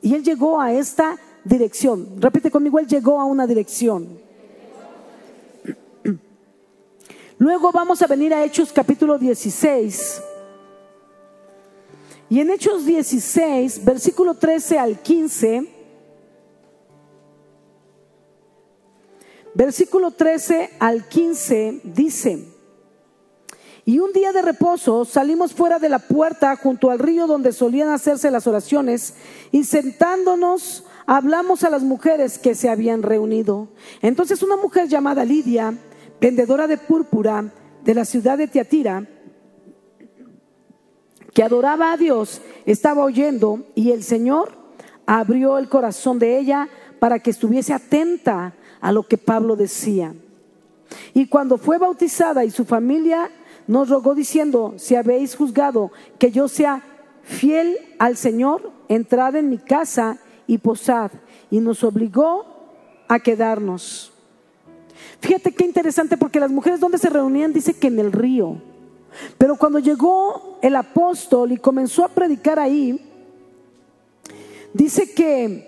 [0.00, 2.20] Y él llegó a esta dirección.
[2.20, 4.20] Repite conmigo, él llegó a una dirección.
[7.38, 10.22] Luego vamos a venir a Hechos capítulo 16.
[12.30, 15.77] Y en Hechos 16, versículo 13 al 15,
[19.54, 22.58] Versículo 13 al 15 dice,
[23.88, 27.88] y un día de reposo salimos fuera de la puerta junto al río donde solían
[27.88, 29.14] hacerse las oraciones
[29.50, 33.68] y sentándonos hablamos a las mujeres que se habían reunido.
[34.02, 35.74] Entonces una mujer llamada Lidia,
[36.20, 37.50] vendedora de púrpura
[37.82, 39.06] de la ciudad de Tiatira,
[41.32, 44.52] que adoraba a Dios, estaba oyendo y el Señor
[45.06, 50.14] abrió el corazón de ella para que estuviese atenta a lo que Pablo decía.
[51.14, 53.30] Y cuando fue bautizada y su familia
[53.66, 56.82] nos rogó diciendo, si habéis juzgado que yo sea
[57.22, 61.10] fiel al Señor, entrad en mi casa y posad.
[61.50, 62.46] Y nos obligó
[63.08, 64.12] a quedarnos.
[65.20, 68.56] Fíjate qué interesante porque las mujeres donde se reunían dice que en el río.
[69.36, 73.00] Pero cuando llegó el apóstol y comenzó a predicar ahí,
[74.72, 75.67] dice que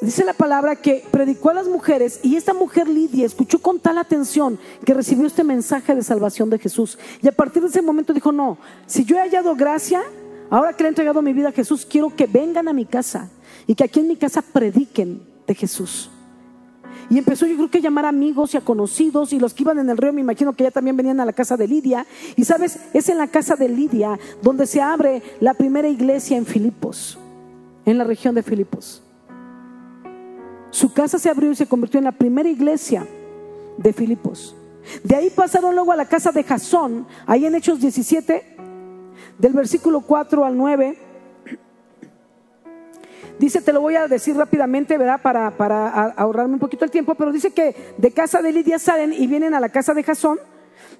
[0.00, 3.98] dice la palabra que predicó a las mujeres y esta mujer Lidia escuchó con tal
[3.98, 6.98] atención que recibió este mensaje de salvación de Jesús.
[7.22, 10.02] Y a partir de ese momento dijo, no, si yo he hallado gracia,
[10.48, 13.30] ahora que le he entregado mi vida a Jesús, quiero que vengan a mi casa
[13.66, 16.10] y que aquí en mi casa prediquen de Jesús.
[17.10, 19.78] Y empezó yo creo que a llamar amigos y a conocidos y los que iban
[19.80, 22.06] en el río me imagino que ya también venían a la casa de Lidia.
[22.36, 26.46] Y sabes, es en la casa de Lidia donde se abre la primera iglesia en
[26.46, 27.18] Filipos,
[27.84, 29.02] en la región de Filipos.
[30.70, 33.06] Su casa se abrió y se convirtió en la primera iglesia
[33.76, 34.54] de Filipos.
[35.02, 38.56] De ahí pasaron luego a la casa de Jasón, ahí en Hechos 17,
[39.38, 40.98] del versículo 4 al 9.
[43.38, 45.20] Dice, te lo voy a decir rápidamente, ¿verdad?
[45.22, 49.14] Para, para ahorrarme un poquito el tiempo, pero dice que de casa de Lidia salen
[49.14, 50.38] y vienen a la casa de Jasón,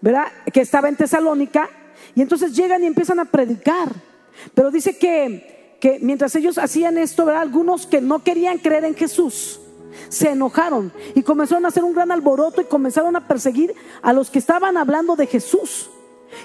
[0.01, 0.27] ¿verdad?
[0.53, 1.69] Que estaba en Tesalónica,
[2.15, 3.91] y entonces llegan y empiezan a predicar.
[4.55, 7.43] Pero dice que, que mientras ellos hacían esto, ¿verdad?
[7.43, 9.60] Algunos que no querían creer en Jesús,
[10.09, 14.31] se enojaron y comenzaron a hacer un gran alboroto y comenzaron a perseguir a los
[14.31, 15.90] que estaban hablando de Jesús.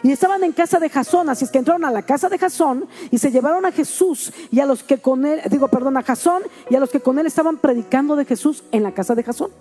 [0.02, 2.88] Y estaban en casa de Jasón, así es que entraron a la casa de Jasón
[3.12, 6.42] y se llevaron a Jesús y a los que con él, digo, perdón, a Jasón
[6.70, 9.52] y a los que con él estaban predicando de Jesús en la casa de Jasón.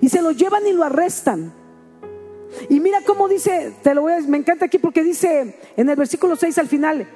[0.00, 1.52] Y se lo llevan y lo arrestan.
[2.68, 5.96] Y mira cómo dice, te lo voy a, me encanta aquí porque dice en el
[5.96, 7.08] versículo 6 al final,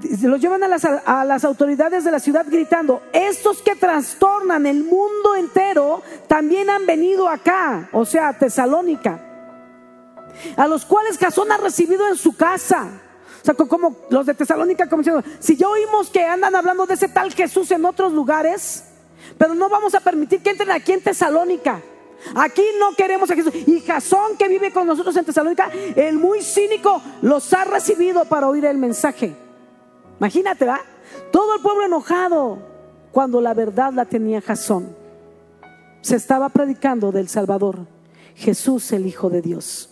[0.00, 5.34] se lo llevan a las, autoridades de la ciudad gritando, estos que trastornan el mundo
[5.36, 9.24] entero también han venido acá, o sea, a Tesalónica
[10.56, 12.88] a los cuales Jasón ha recibido en su casa.
[13.40, 15.02] O sea, como los de Tesalónica, como
[15.38, 18.84] si ya oímos que andan hablando de ese tal Jesús en otros lugares,
[19.36, 21.80] pero no vamos a permitir que entren aquí en Tesalónica.
[22.34, 23.54] Aquí no queremos a Jesús.
[23.54, 28.48] Y Jasón, que vive con nosotros en Tesalónica, el muy cínico, los ha recibido para
[28.48, 29.47] oír el mensaje.
[30.18, 30.80] Imagínate, ¿va?
[31.30, 32.58] Todo el pueblo enojado
[33.12, 34.96] cuando la verdad la tenía Jasón.
[36.00, 37.86] Se estaba predicando del Salvador,
[38.34, 39.90] Jesús el Hijo de Dios.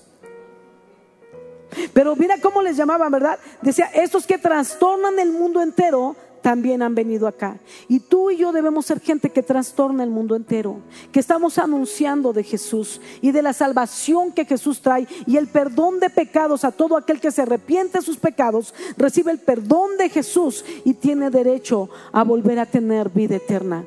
[1.93, 3.39] Pero mira cómo les llamaban, ¿verdad?
[3.61, 7.59] Decía, estos que trastornan el mundo entero también han venido acá.
[7.89, 10.79] Y tú y yo debemos ser gente que trastorna el mundo entero,
[11.11, 15.99] que estamos anunciando de Jesús y de la salvación que Jesús trae y el perdón
[15.99, 20.09] de pecados a todo aquel que se arrepiente de sus pecados, recibe el perdón de
[20.09, 23.85] Jesús y tiene derecho a volver a tener vida eterna,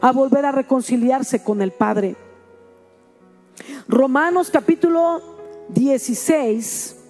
[0.00, 2.16] a volver a reconciliarse con el Padre.
[3.86, 5.22] Romanos capítulo
[5.68, 7.03] 16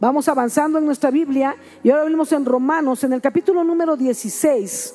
[0.00, 4.94] Vamos avanzando en nuestra Biblia y ahora venimos en Romanos, en el capítulo número 16.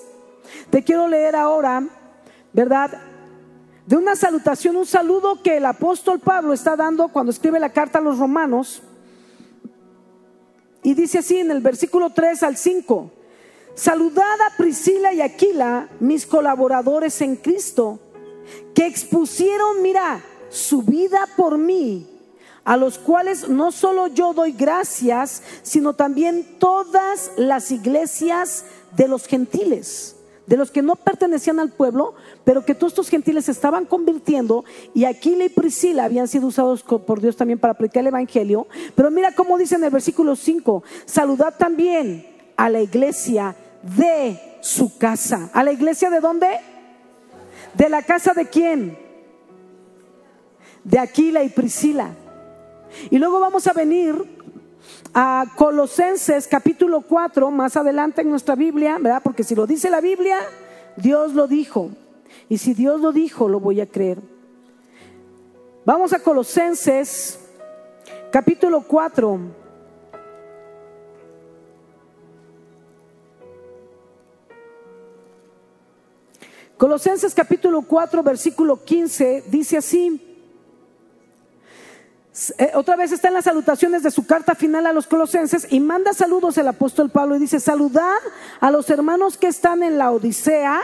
[0.70, 1.86] Te quiero leer ahora,
[2.54, 3.02] ¿verdad?
[3.86, 8.00] De una salutación, un saludo que el apóstol Pablo está dando cuando escribe la carta
[8.00, 8.82] a los romanos.
[10.84, 13.12] Y dice así en el versículo 3 al 5,
[13.76, 18.00] saludad a Priscila y Aquila, mis colaboradores en Cristo,
[18.74, 22.13] que expusieron, mira, su vida por mí
[22.66, 29.28] a los cuales no solo yo doy gracias, sino también todas las iglesias de los
[29.28, 30.16] gentiles,
[30.48, 35.06] de los que no pertenecían al pueblo, pero que todos estos gentiles estaban convirtiendo y
[35.06, 38.68] Aquila y Priscila habían sido usados por Dios también para predicar el Evangelio.
[38.96, 43.56] Pero mira cómo dice en el versículo 5, saludad también a la iglesia
[43.98, 45.50] de su casa.
[45.54, 46.48] ¿A la iglesia de dónde?
[47.74, 48.98] ¿De la casa de quién?
[50.84, 52.16] De Aquila y Priscila.
[53.10, 54.16] Y luego vamos a venir
[55.14, 59.22] a Colosenses capítulo 4, más adelante en nuestra Biblia, ¿verdad?
[59.24, 60.40] Porque si lo dice la Biblia,
[60.96, 61.92] Dios lo dijo.
[62.50, 64.20] Y si Dios lo dijo, lo voy a creer.
[65.86, 67.40] Vamos a Colosenses
[68.32, 69.40] capítulo 4.
[76.78, 80.33] Colosenses capítulo 4, versículo 15, dice así.
[82.58, 85.80] Eh, otra vez está en las salutaciones de su carta final a los colosenses y
[85.80, 88.18] manda saludos el apóstol Pablo y dice, saludad
[88.60, 90.82] a los hermanos que están en la Odisea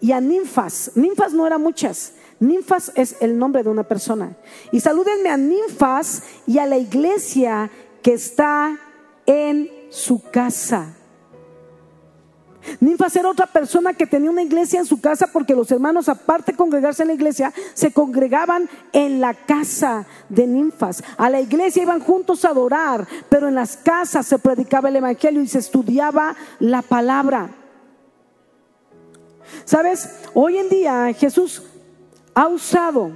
[0.00, 0.92] y a ninfas.
[0.94, 4.36] Ninfas no eran muchas, ninfas es el nombre de una persona.
[4.72, 7.70] Y salúdenme a ninfas y a la iglesia
[8.02, 8.78] que está
[9.26, 10.96] en su casa.
[12.80, 16.52] Ninfas era otra persona que tenía una iglesia en su casa porque los hermanos, aparte
[16.52, 21.02] de congregarse en la iglesia, se congregaban en la casa de ninfas.
[21.16, 25.42] A la iglesia iban juntos a adorar, pero en las casas se predicaba el evangelio
[25.42, 27.50] y se estudiaba la palabra.
[29.64, 30.08] ¿Sabes?
[30.34, 31.62] Hoy en día Jesús
[32.34, 33.12] ha usado,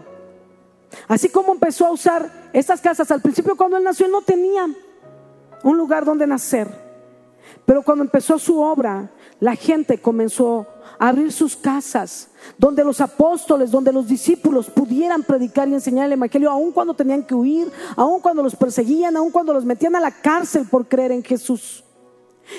[1.06, 4.66] así como empezó a usar estas casas, al principio cuando él nació, él no tenía
[5.62, 6.84] un lugar donde nacer.
[7.66, 10.66] Pero cuando empezó su obra, la gente comenzó
[10.98, 16.12] a abrir sus casas, donde los apóstoles, donde los discípulos pudieran predicar y enseñar el
[16.12, 20.00] Evangelio, aun cuando tenían que huir, aun cuando los perseguían, aun cuando los metían a
[20.00, 21.84] la cárcel por creer en Jesús.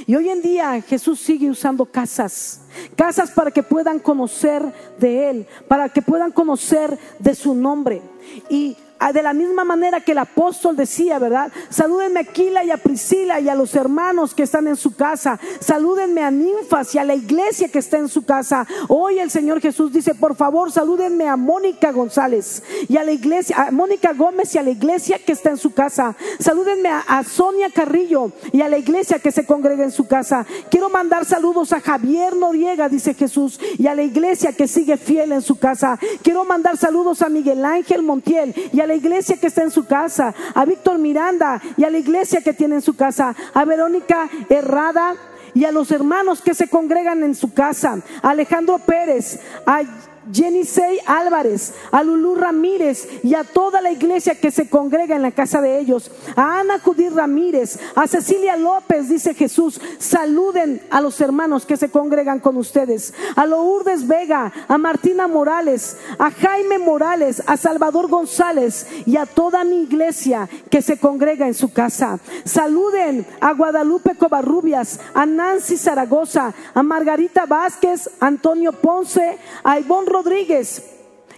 [0.08, 2.62] Y hoy en día Jesús sigue usando casas,
[2.96, 4.64] casas para que puedan conocer
[5.00, 8.02] de Él, para que puedan conocer de su nombre.
[8.50, 8.76] Y
[9.12, 11.52] de la misma manera que el apóstol decía, ¿verdad?
[11.70, 15.40] Salúdenme a Aquila y a Priscila y a los hermanos que están en su casa.
[15.60, 18.66] Salúdenme a Ninfas y a la iglesia que está en su casa.
[18.88, 23.68] Hoy el Señor Jesús dice, por favor, salúdenme a Mónica González y a la iglesia,
[23.68, 26.16] a Mónica Gómez y a la iglesia que está en su casa.
[26.40, 30.46] Salúdenme a, Sonia Carrillo y a la iglesia que se congrega en su casa.
[30.70, 35.32] Quiero mandar saludos a Javier Noriega, dice Jesús, y a la iglesia que sigue fiel
[35.32, 36.00] en su casa.
[36.22, 39.86] Quiero mandar saludos a Miguel Ángel Montiel y a a iglesia que está en su
[39.86, 44.30] casa, a Víctor Miranda y a la iglesia que tiene en su casa, a Verónica
[44.50, 45.16] Herrada
[45.54, 49.84] y a los hermanos que se congregan en su casa, a Alejandro Pérez, a
[50.32, 55.32] Jenisei Álvarez, a Lulú Ramírez y a toda la iglesia que se congrega en la
[55.32, 61.20] casa de ellos, a Ana Judí Ramírez, a Cecilia López, dice Jesús, saluden a los
[61.22, 67.44] hermanos que se congregan con ustedes, a Lourdes Vega, a Martina Morales, a Jaime Morales,
[67.46, 72.20] a Salvador González y a toda mi iglesia que se congrega en su casa.
[72.44, 80.82] Saluden a Guadalupe Covarrubias, a Nancy Zaragoza, a Margarita Vázquez, Antonio Ponce, a Ivonne Rodríguez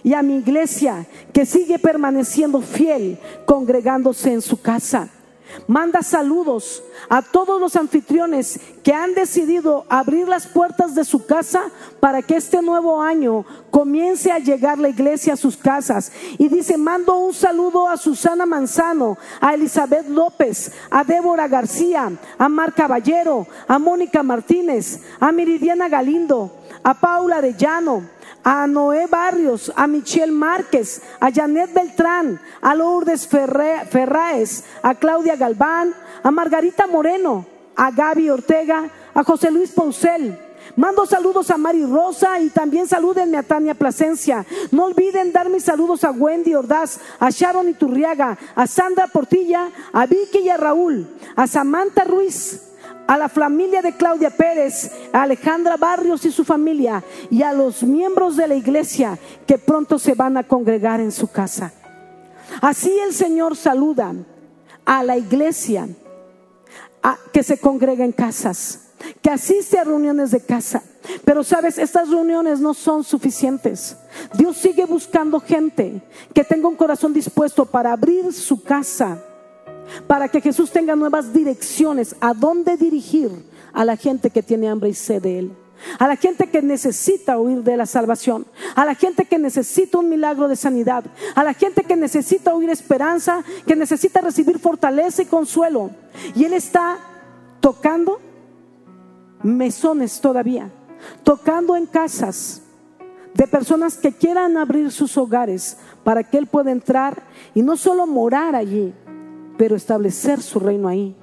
[0.04, 5.08] y a mi iglesia que sigue permaneciendo fiel, congregándose en su casa.
[5.66, 11.72] Manda saludos a todos los anfitriones que han decidido abrir las puertas de su casa
[11.98, 16.12] para que este nuevo año comience a llegar la iglesia a sus casas.
[16.38, 22.48] Y dice, mando un saludo a Susana Manzano, a Elizabeth López, a Débora García, a
[22.48, 26.52] Mar Caballero, a Mónica Martínez, a Miridiana Galindo,
[26.84, 28.17] a Paula Arellano,
[28.48, 35.94] a Noé Barrios, a Michelle Márquez, a Janet Beltrán, a Lourdes Ferraes, a Claudia Galván,
[36.22, 37.44] a Margarita Moreno,
[37.76, 40.38] a Gaby Ortega, a José Luis Poncel.
[40.76, 44.46] Mando saludos a Mari Rosa y también salúdenme a Tania Plasencia.
[44.70, 50.06] No olviden dar mis saludos a Wendy Ordaz, a Sharon Iturriaga, a Sandra Portilla, a
[50.06, 51.06] Vicky y a Raúl,
[51.36, 52.67] a Samantha Ruiz,
[53.08, 57.82] a la familia de Claudia Pérez, a Alejandra Barrios y su familia y a los
[57.82, 61.72] miembros de la iglesia que pronto se van a congregar en su casa.
[62.60, 64.12] Así el Señor saluda
[64.84, 65.88] a la iglesia
[67.32, 68.90] que se congrega en casas,
[69.22, 70.82] que asiste a reuniones de casa.
[71.24, 73.96] Pero sabes, estas reuniones no son suficientes.
[74.34, 76.02] Dios sigue buscando gente
[76.34, 79.24] que tenga un corazón dispuesto para abrir su casa
[80.06, 83.30] para que Jesús tenga nuevas direcciones a dónde dirigir
[83.72, 85.52] a la gente que tiene hambre y sed de Él.
[85.98, 90.08] A la gente que necesita huir de la salvación, a la gente que necesita un
[90.08, 91.04] milagro de sanidad,
[91.36, 95.90] a la gente que necesita oír esperanza, que necesita recibir fortaleza y consuelo.
[96.34, 96.98] Y Él está
[97.60, 98.20] tocando
[99.42, 100.70] mesones todavía,
[101.22, 102.62] tocando en casas
[103.34, 107.22] de personas que quieran abrir sus hogares para que Él pueda entrar
[107.54, 108.92] y no solo morar allí,
[109.58, 111.14] pero establecer su reino ahí.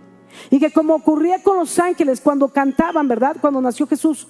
[0.52, 3.38] Y que como ocurría con los ángeles cuando cantaban, ¿verdad?
[3.42, 4.28] Cuando nació Jesús,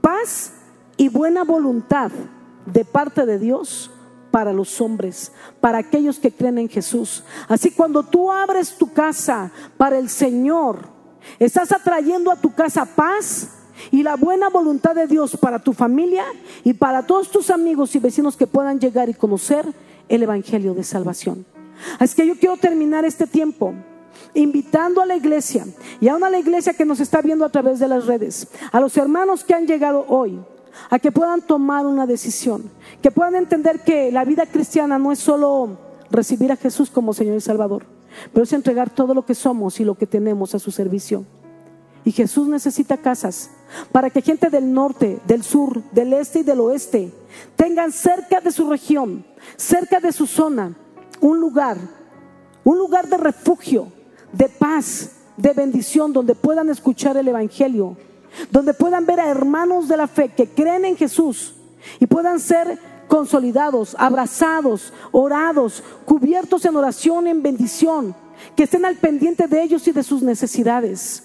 [0.00, 0.54] paz
[0.96, 2.10] y buena voluntad
[2.66, 3.90] de parte de Dios
[4.30, 5.30] para los hombres,
[5.60, 7.22] para aquellos que creen en Jesús.
[7.46, 10.88] Así cuando tú abres tu casa para el Señor,
[11.38, 13.50] estás atrayendo a tu casa paz
[13.90, 16.24] y la buena voluntad de Dios para tu familia
[16.64, 19.66] y para todos tus amigos y vecinos que puedan llegar y conocer
[20.08, 21.53] el Evangelio de Salvación.
[21.98, 23.74] Así que yo quiero terminar este tiempo
[24.34, 25.66] invitando a la iglesia
[26.00, 28.80] y aún a la iglesia que nos está viendo a través de las redes, a
[28.80, 30.40] los hermanos que han llegado hoy,
[30.90, 32.70] a que puedan tomar una decisión,
[33.00, 35.78] que puedan entender que la vida cristiana no es solo
[36.10, 37.86] recibir a Jesús como Señor y Salvador,
[38.32, 41.24] pero es entregar todo lo que somos y lo que tenemos a su servicio.
[42.04, 43.50] Y Jesús necesita casas
[43.90, 47.10] para que gente del norte, del sur, del este y del oeste
[47.56, 49.24] tengan cerca de su región,
[49.56, 50.76] cerca de su zona,
[51.20, 51.76] un lugar,
[52.64, 53.92] un lugar de refugio,
[54.32, 57.96] de paz, de bendición, donde puedan escuchar el Evangelio
[58.50, 61.54] donde puedan ver a hermanos de la fe que creen en Jesús
[62.00, 68.14] y puedan ser consolidados, abrazados, orados, cubiertos en oración, en bendición,
[68.56, 71.24] que estén al pendiente de ellos y de sus necesidades.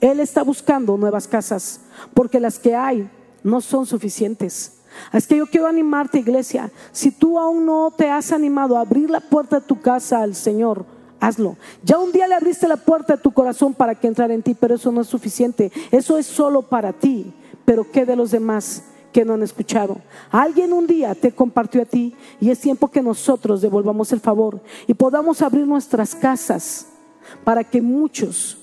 [0.00, 1.80] Él está buscando nuevas casas,
[2.12, 3.08] porque las que hay
[3.44, 4.81] no son suficientes.
[5.10, 9.10] Así que yo quiero animarte, iglesia, si tú aún no te has animado a abrir
[9.10, 10.84] la puerta de tu casa al Señor,
[11.20, 11.56] hazlo.
[11.84, 14.54] Ya un día le abriste la puerta de tu corazón para que entrara en ti,
[14.54, 15.70] pero eso no es suficiente.
[15.90, 17.32] Eso es solo para ti.
[17.64, 18.84] Pero ¿qué de los demás?
[19.12, 19.98] que no han escuchado.
[20.30, 24.62] Alguien un día te compartió a ti y es tiempo que nosotros devolvamos el favor
[24.86, 26.86] y podamos abrir nuestras casas
[27.44, 28.58] para que muchos,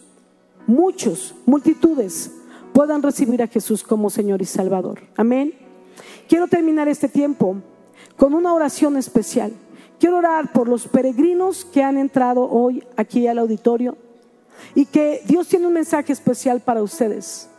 [0.66, 2.32] muchos, multitudes
[2.74, 5.02] puedan recibir a Jesús como Señor y Salvador.
[5.16, 5.54] Amén.
[6.30, 7.58] Quiero terminar este tiempo
[8.16, 9.52] con una oración especial.
[10.00, 13.98] Quiero orar por los peregrinos que han entrado hoy aquí al auditorio
[14.76, 17.50] y que Dios tiene un mensaje especial para ustedes.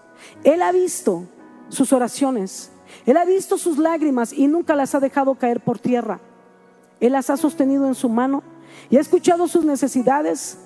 [0.44, 1.24] Él ha visto
[1.68, 2.70] sus oraciones,
[3.06, 6.20] Él ha visto sus lágrimas y nunca las ha dejado caer por tierra.
[7.00, 8.44] Él las ha sostenido en su mano
[8.88, 10.58] y ha escuchado sus necesidades,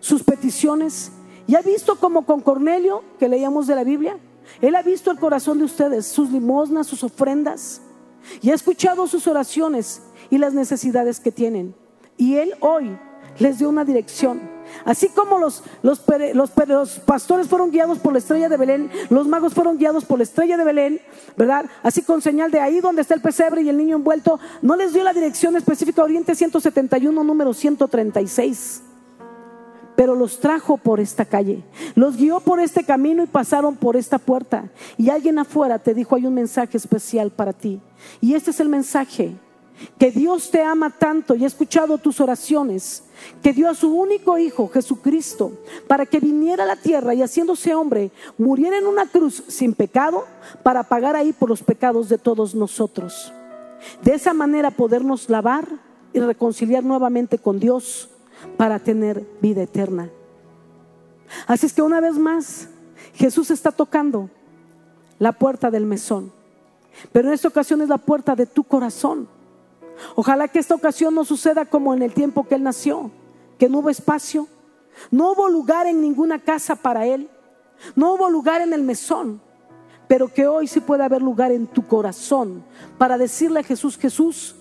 [0.00, 1.12] sus peticiones
[1.46, 4.18] y ha visto como con Cornelio, que leíamos de la Biblia,
[4.60, 7.80] Él ha visto el corazón de ustedes, sus limosnas, sus ofrendas
[8.40, 11.74] y ha escuchado sus oraciones y las necesidades que tienen.
[12.16, 12.96] Y Él hoy
[13.38, 14.40] les dio una dirección.
[14.84, 16.50] Así como los, los, los,
[17.00, 20.56] pastores fueron guiados por la estrella de Belén, los magos fueron guiados por la estrella
[20.56, 21.00] de Belén,
[21.36, 21.66] ¿verdad?
[21.82, 24.92] Así con señal de ahí donde está el pesebre y el niño envuelto, no les
[24.92, 28.82] dio la dirección específica Oriente 171, número 136
[29.96, 31.62] pero los trajo por esta calle,
[31.94, 34.70] los guió por este camino y pasaron por esta puerta.
[34.96, 37.80] Y alguien afuera te dijo, hay un mensaje especial para ti.
[38.20, 39.36] Y este es el mensaje
[39.98, 43.04] que Dios te ama tanto y ha escuchado tus oraciones,
[43.42, 45.52] que dio a su único Hijo, Jesucristo,
[45.88, 50.24] para que viniera a la tierra y haciéndose hombre, muriera en una cruz sin pecado,
[50.62, 53.32] para pagar ahí por los pecados de todos nosotros.
[54.02, 55.66] De esa manera podernos lavar
[56.12, 58.08] y reconciliar nuevamente con Dios
[58.56, 60.10] para tener vida eterna.
[61.46, 62.68] Así es que una vez más,
[63.14, 64.30] Jesús está tocando
[65.18, 66.32] la puerta del mesón,
[67.12, 69.28] pero en esta ocasión es la puerta de tu corazón.
[70.16, 73.10] Ojalá que esta ocasión no suceda como en el tiempo que Él nació,
[73.58, 74.48] que no hubo espacio,
[75.10, 77.28] no hubo lugar en ninguna casa para Él,
[77.94, 79.40] no hubo lugar en el mesón,
[80.08, 82.64] pero que hoy sí pueda haber lugar en tu corazón
[82.98, 84.56] para decirle a Jesús, Jesús,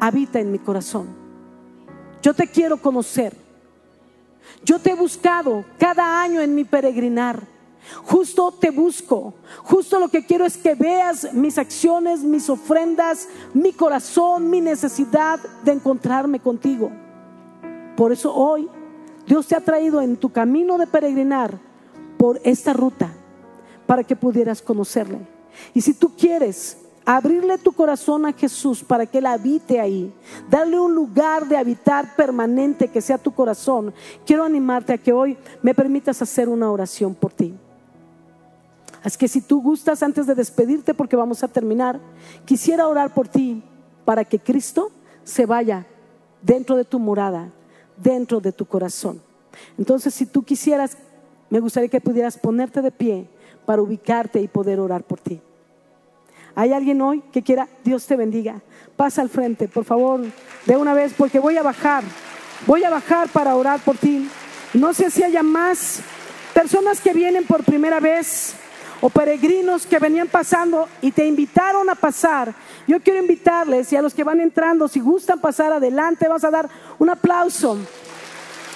[0.00, 1.23] habita en mi corazón.
[2.24, 3.36] Yo te quiero conocer.
[4.64, 7.42] Yo te he buscado cada año en mi peregrinar.
[8.06, 9.34] Justo te busco.
[9.64, 15.38] Justo lo que quiero es que veas mis acciones, mis ofrendas, mi corazón, mi necesidad
[15.64, 16.90] de encontrarme contigo.
[17.94, 18.70] Por eso hoy
[19.26, 21.58] Dios te ha traído en tu camino de peregrinar
[22.16, 23.12] por esta ruta
[23.84, 25.18] para que pudieras conocerle.
[25.74, 30.12] Y si tú quieres abrirle tu corazón a Jesús para que Él habite ahí,
[30.48, 33.92] darle un lugar de habitar permanente que sea tu corazón,
[34.24, 37.54] quiero animarte a que hoy me permitas hacer una oración por ti.
[39.02, 42.00] Así que si tú gustas, antes de despedirte, porque vamos a terminar,
[42.46, 43.62] quisiera orar por ti
[44.06, 44.90] para que Cristo
[45.24, 45.86] se vaya
[46.40, 47.50] dentro de tu morada,
[47.98, 49.20] dentro de tu corazón.
[49.76, 50.96] Entonces, si tú quisieras,
[51.50, 53.28] me gustaría que pudieras ponerte de pie
[53.66, 55.40] para ubicarte y poder orar por ti.
[56.56, 57.68] ¿Hay alguien hoy que quiera?
[57.82, 58.60] Dios te bendiga.
[58.96, 60.20] Pasa al frente, por favor,
[60.66, 62.04] de una vez, porque voy a bajar.
[62.66, 64.28] Voy a bajar para orar por ti.
[64.72, 66.00] No sé si haya más
[66.52, 68.54] personas que vienen por primera vez
[69.00, 72.54] o peregrinos que venían pasando y te invitaron a pasar.
[72.86, 76.50] Yo quiero invitarles y a los que van entrando, si gustan pasar adelante, vas a
[76.50, 77.76] dar un aplauso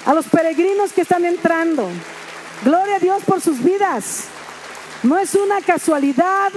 [0.04, 1.88] a los peregrinos que están entrando.
[2.64, 4.24] Gloria a Dios por sus vidas.
[5.02, 6.50] No es una casualidad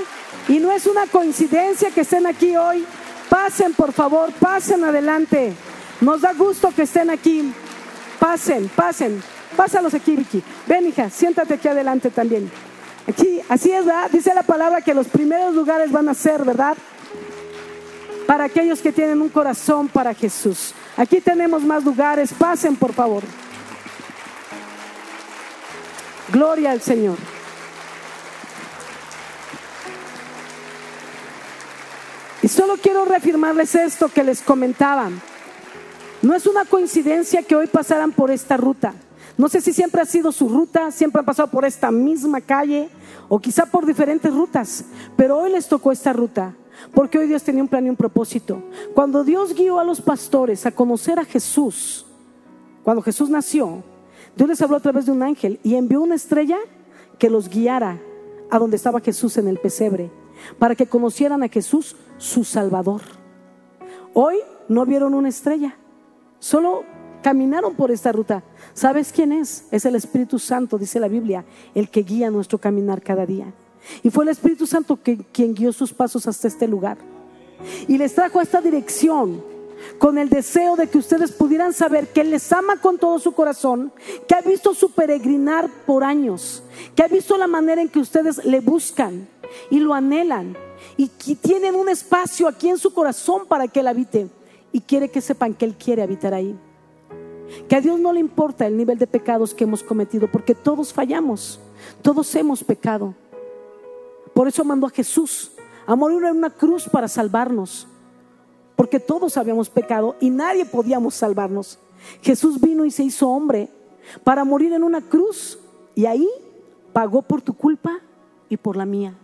[0.48, 2.86] y no es una coincidencia que estén aquí hoy.
[3.30, 5.54] Pasen, por favor, pasen adelante.
[6.02, 7.54] Nos da gusto que estén aquí.
[8.20, 9.22] Pasen, pasen.
[9.56, 10.44] Pásalos aquí, Vicky.
[10.68, 12.52] Ven, hija, siéntate aquí adelante también.
[13.08, 13.86] Aquí, así es.
[14.12, 16.76] Dice la palabra que los primeros lugares van a ser, ¿verdad?
[18.26, 20.74] Para aquellos que tienen un corazón para Jesús.
[20.98, 22.34] Aquí tenemos más lugares.
[22.34, 23.24] Pasen, por favor.
[26.32, 27.18] Gloria al Señor.
[32.42, 35.10] Y solo quiero reafirmarles esto que les comentaba.
[36.22, 38.94] No es una coincidencia que hoy pasaran por esta ruta.
[39.38, 42.90] No sé si siempre ha sido su ruta, siempre han pasado por esta misma calle
[43.30, 44.86] o quizá por diferentes rutas,
[45.16, 46.56] pero hoy les tocó esta ruta.
[46.94, 48.64] Porque hoy Dios tenía un plan y un propósito.
[48.94, 52.06] Cuando Dios guió a los pastores a conocer a Jesús,
[52.84, 53.84] cuando Jesús nació,
[54.36, 56.58] Dios les habló a través de un ángel y envió una estrella
[57.20, 58.00] que los guiara
[58.50, 60.10] a donde estaba Jesús en el pesebre,
[60.60, 63.02] para que conocieran a Jesús su Salvador.
[64.14, 64.36] Hoy
[64.68, 65.76] no vieron una estrella,
[66.40, 66.84] solo
[67.22, 68.44] caminaron por esta ruta.
[68.74, 69.66] ¿Sabes quién es?
[69.72, 73.54] Es el Espíritu Santo, dice la Biblia, el que guía nuestro caminar cada día.
[74.04, 75.00] Y fue el Espíritu Santo
[75.32, 76.98] quien guió sus pasos hasta este lugar.
[77.88, 79.44] Y les trajo esta dirección
[79.98, 83.32] con el deseo de que ustedes pudieran saber que Él les ama con todo su
[83.32, 83.92] corazón,
[84.28, 86.64] que ha visto su peregrinar por años,
[86.96, 89.28] que ha visto la manera en que ustedes le buscan
[89.70, 90.56] y lo anhelan
[90.98, 94.30] y tienen un espacio aquí en su corazón para que Él habite
[94.72, 96.58] y quiere que sepan que Él quiere habitar ahí.
[97.68, 100.94] Que a Dios no le importa el nivel de pecados que hemos cometido, porque todos
[100.94, 101.60] fallamos,
[102.02, 103.14] todos hemos pecado.
[104.34, 105.52] Por eso mandó a Jesús
[105.86, 107.88] a morir en una cruz para salvarnos,
[108.76, 111.78] porque todos habíamos pecado y nadie podíamos salvarnos.
[112.22, 113.70] Jesús vino y se hizo hombre
[114.24, 115.60] para morir en una cruz
[115.94, 116.28] y ahí
[116.94, 118.00] pagó por tu culpa
[118.50, 119.16] y por la mía,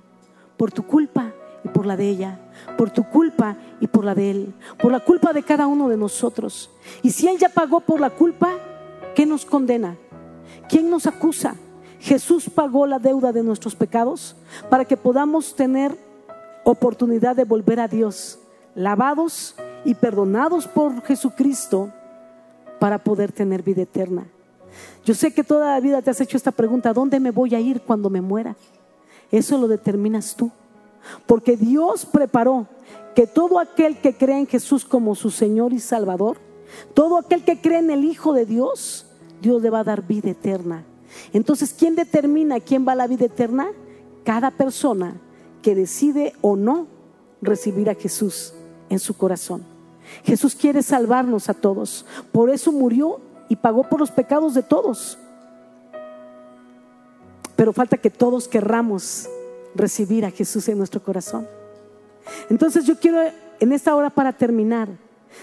[0.57, 1.31] por tu culpa
[1.63, 2.39] y por la de ella,
[2.77, 5.97] por tu culpa y por la de él, por la culpa de cada uno de
[5.97, 6.69] nosotros.
[7.03, 8.51] Y si él ya pagó por la culpa,
[9.15, 9.95] ¿qué nos condena?
[10.67, 11.55] ¿Quién nos acusa?
[11.99, 14.35] Jesús pagó la deuda de nuestros pecados
[14.69, 15.97] para que podamos tener
[16.63, 18.39] oportunidad de volver a Dios,
[18.75, 19.55] lavados
[19.85, 21.91] y perdonados por Jesucristo
[22.79, 24.27] para poder tener vida eterna.
[25.05, 27.59] Yo sé que toda la vida te has hecho esta pregunta, ¿dónde me voy a
[27.59, 28.55] ir cuando me muera?
[29.31, 30.51] Eso lo determinas tú.
[31.25, 32.67] Porque Dios preparó
[33.15, 36.37] que todo aquel que cree en Jesús como su Señor y Salvador,
[36.93, 39.05] todo aquel que cree en el Hijo de Dios,
[39.41, 40.85] Dios le va a dar vida eterna.
[41.33, 43.69] Entonces, ¿quién determina quién va a la vida eterna?
[44.23, 45.19] Cada persona
[45.61, 46.87] que decide o no
[47.41, 48.53] recibir a Jesús
[48.89, 49.63] en su corazón.
[50.23, 52.05] Jesús quiere salvarnos a todos.
[52.31, 53.19] Por eso murió
[53.49, 55.17] y pagó por los pecados de todos.
[57.57, 59.27] Pero falta que todos querramos
[59.75, 61.45] recibir a Jesús en nuestro corazón.
[62.49, 63.19] Entonces yo quiero
[63.59, 64.87] en esta hora para terminar,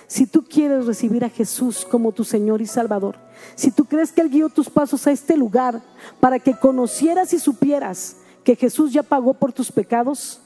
[0.06, 3.16] si tú quieres recibir a Jesús como tu Señor y Salvador,
[3.54, 5.82] si tú crees que Él guió tus pasos a este lugar
[6.20, 10.40] para que conocieras y supieras que Jesús ya pagó por tus pecados,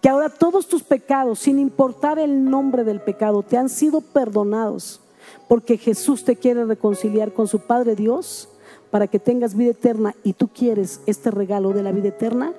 [0.00, 5.00] que ahora todos tus pecados, sin importar el nombre del pecado, te han sido perdonados,
[5.48, 8.48] porque Jesús te quiere reconciliar con su Padre Dios
[8.94, 12.52] para que tengas vida eterna y tú quieres este regalo de la vida eterna,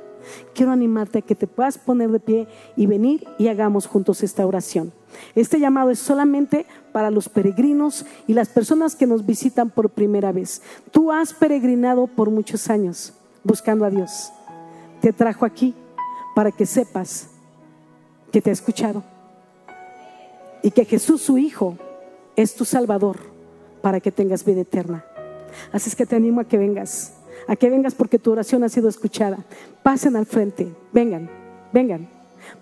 [0.53, 4.45] quiero animarte a que te puedas poner de pie y venir y hagamos juntos esta
[4.45, 4.91] oración.
[5.33, 10.33] Este llamado es solamente para los peregrinos y las personas que nos visitan por primera
[10.33, 10.61] vez.
[10.91, 13.13] Tú has peregrinado por muchos años
[13.45, 14.29] buscando a Dios.
[14.99, 15.73] Te trajo aquí
[16.35, 17.29] para que sepas
[18.33, 19.03] que te ha escuchado
[20.61, 21.77] y que Jesús su Hijo
[22.35, 23.19] es tu Salvador
[23.81, 25.05] para que tengas vida eterna.
[25.71, 27.13] Así es que te animo a que vengas
[27.47, 29.37] a que vengas porque tu oración ha sido escuchada.
[29.83, 31.29] Pasen al frente, vengan,
[31.71, 32.09] vengan.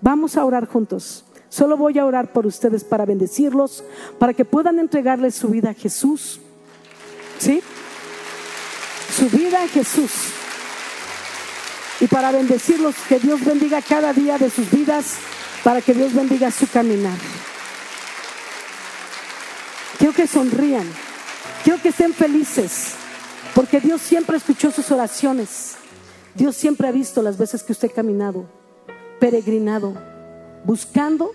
[0.01, 1.25] Vamos a orar juntos.
[1.49, 3.83] Solo voy a orar por ustedes para bendecirlos,
[4.17, 6.39] para que puedan entregarles su vida a Jesús.
[7.37, 7.61] ¿Sí?
[9.15, 10.11] Su vida a Jesús.
[11.99, 15.17] Y para bendecirlos, que Dios bendiga cada día de sus vidas,
[15.63, 17.17] para que Dios bendiga su caminar.
[19.99, 20.87] Quiero que sonrían,
[21.63, 22.95] quiero que estén felices.
[23.55, 25.75] Porque Dios siempre escuchó sus oraciones.
[26.35, 28.45] Dios siempre ha visto las veces que usted ha caminado,
[29.19, 29.93] peregrinado,
[30.65, 31.31] buscando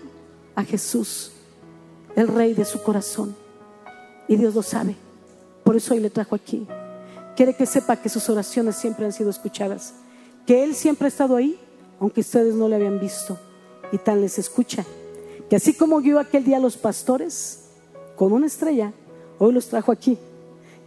[0.55, 1.31] a Jesús,
[2.15, 3.35] el rey de su corazón.
[4.27, 4.95] Y Dios lo sabe.
[5.63, 6.67] Por eso hoy le trajo aquí.
[7.37, 9.93] Quiere que sepa que sus oraciones siempre han sido escuchadas.
[10.45, 11.57] Que Él siempre ha estado ahí,
[12.01, 13.39] aunque ustedes no le habían visto.
[13.93, 14.83] Y tan les escucha.
[15.49, 17.61] Que así como guió aquel día a los pastores
[18.17, 18.91] con una estrella,
[19.39, 20.17] hoy los trajo aquí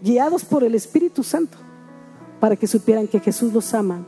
[0.02, 1.56] guiados por el Espíritu Santo,
[2.40, 4.04] para que supieran que Jesús los ama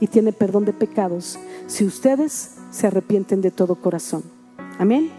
[0.00, 4.24] y tiene perdón de pecados si ustedes se arrepienten de todo corazón.
[4.78, 5.10] Amén.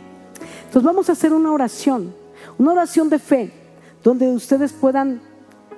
[0.66, 2.14] Entonces vamos a hacer una oración,
[2.58, 3.52] una oración de fe,
[4.04, 5.22] donde ustedes puedan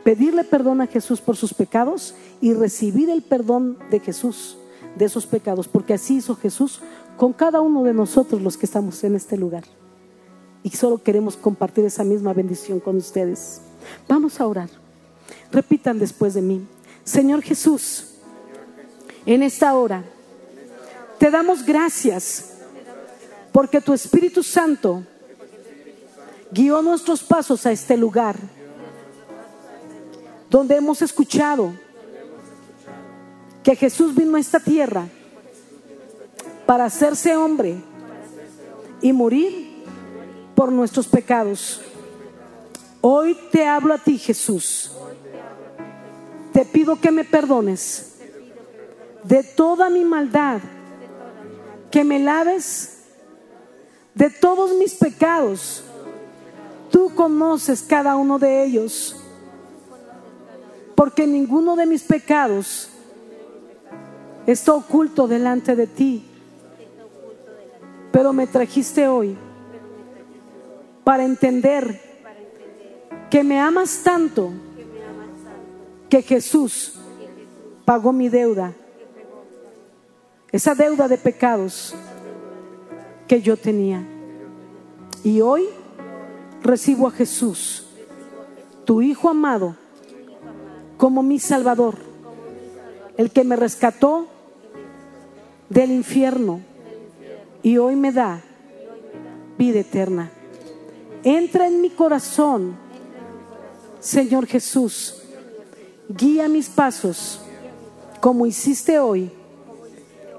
[0.03, 4.57] pedirle perdón a Jesús por sus pecados y recibir el perdón de Jesús
[4.97, 6.81] de esos pecados, porque así hizo Jesús
[7.17, 9.63] con cada uno de nosotros los que estamos en este lugar.
[10.63, 13.61] Y solo queremos compartir esa misma bendición con ustedes.
[14.07, 14.69] Vamos a orar.
[15.51, 16.67] Repitan después de mí.
[17.03, 18.15] Señor Jesús,
[19.25, 20.03] en esta hora
[21.17, 22.53] te damos gracias
[23.51, 25.03] porque tu Espíritu Santo
[26.51, 28.37] guió nuestros pasos a este lugar
[30.49, 31.73] donde hemos escuchado
[33.63, 35.07] que Jesús vino a esta tierra
[36.65, 37.75] para hacerse hombre
[39.01, 39.68] y morir
[40.59, 41.79] por nuestros pecados.
[42.99, 44.91] Hoy te hablo a ti, Jesús.
[46.51, 48.17] Te pido que me perdones
[49.23, 50.59] de toda mi maldad,
[51.89, 53.05] que me laves
[54.13, 55.81] de todos mis pecados.
[56.91, 59.15] Tú conoces cada uno de ellos,
[60.93, 62.89] porque ninguno de mis pecados
[64.45, 66.25] está oculto delante de ti.
[68.11, 69.37] Pero me trajiste hoy
[71.09, 71.99] para entender
[73.31, 74.51] que me amas tanto
[76.07, 76.99] que Jesús
[77.83, 78.75] pagó mi deuda,
[80.51, 81.95] esa deuda de pecados
[83.27, 84.03] que yo tenía.
[85.23, 85.65] Y hoy
[86.61, 87.87] recibo a Jesús,
[88.85, 89.75] tu Hijo amado,
[90.97, 91.95] como mi Salvador,
[93.17, 94.27] el que me rescató
[95.69, 96.59] del infierno
[97.63, 98.43] y hoy me da
[99.57, 100.33] vida eterna.
[101.23, 102.77] Entra en mi corazón,
[103.99, 105.21] Señor Jesús,
[106.07, 107.41] guía mis pasos
[108.19, 109.31] como hiciste hoy.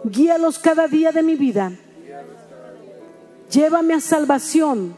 [0.04, 1.72] Guíalos cada día de mi vida.
[3.50, 4.94] Llévame a salvación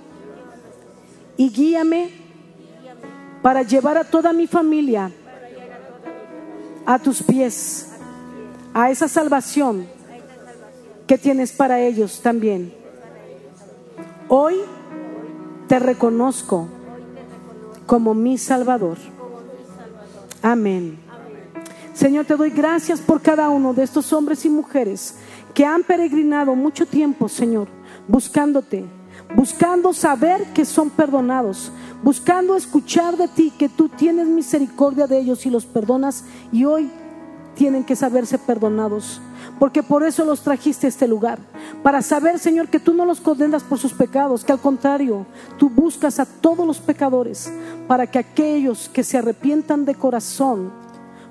[1.37, 2.11] y guíame
[3.43, 5.11] para llevar a toda mi familia
[6.85, 7.89] a tus pies,
[8.75, 9.87] a esa salvación
[11.07, 12.75] que tienes para ellos también.
[14.29, 14.57] Hoy
[15.73, 16.69] te reconozco
[17.87, 18.99] como mi Salvador.
[20.43, 20.99] Amén.
[21.95, 25.15] Señor, te doy gracias por cada uno de estos hombres y mujeres
[25.55, 27.69] que han peregrinado mucho tiempo, Señor,
[28.07, 28.85] buscándote,
[29.35, 35.47] buscando saber que son perdonados, buscando escuchar de ti que tú tienes misericordia de ellos
[35.47, 36.91] y los perdonas y hoy
[37.55, 39.23] tienen que saberse perdonados
[39.59, 41.39] porque por eso los trajiste a este lugar,
[41.83, 45.27] para saber, Señor, que tú no los condenas por sus pecados, que al contrario,
[45.59, 47.53] tú buscas a todos los pecadores,
[47.87, 50.73] para que aquellos que se arrepientan de corazón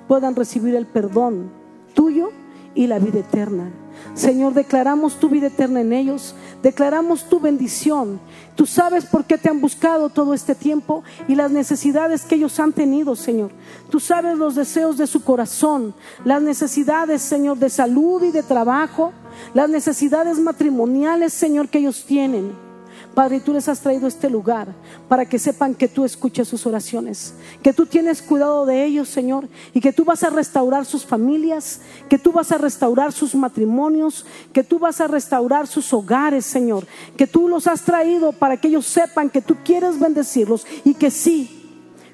[0.07, 1.51] puedan recibir el perdón
[1.93, 2.31] tuyo
[2.75, 3.71] y la vida eterna.
[4.13, 8.19] Señor, declaramos tu vida eterna en ellos, declaramos tu bendición.
[8.55, 12.59] Tú sabes por qué te han buscado todo este tiempo y las necesidades que ellos
[12.59, 13.51] han tenido, Señor.
[13.89, 15.93] Tú sabes los deseos de su corazón,
[16.25, 19.13] las necesidades, Señor, de salud y de trabajo,
[19.53, 22.70] las necesidades matrimoniales, Señor, que ellos tienen.
[23.13, 24.73] Padre, tú les has traído este lugar
[25.09, 29.49] para que sepan que tú escuchas sus oraciones, que tú tienes cuidado de ellos, Señor,
[29.73, 34.25] y que tú vas a restaurar sus familias, que tú vas a restaurar sus matrimonios,
[34.53, 36.87] que tú vas a restaurar sus hogares, Señor,
[37.17, 41.11] que tú los has traído para que ellos sepan que tú quieres bendecirlos y que
[41.11, 41.60] sí,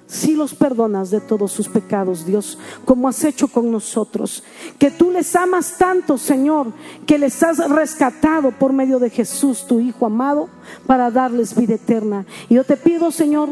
[0.08, 4.42] si los perdonas de todos sus pecados, Dios, como has hecho con nosotros.
[4.80, 6.72] Que tú les amas tanto, Señor,
[7.06, 10.48] que les has rescatado por medio de Jesús, tu Hijo amado,
[10.86, 12.26] para darles vida eterna.
[12.48, 13.50] Y yo te pido, Señor,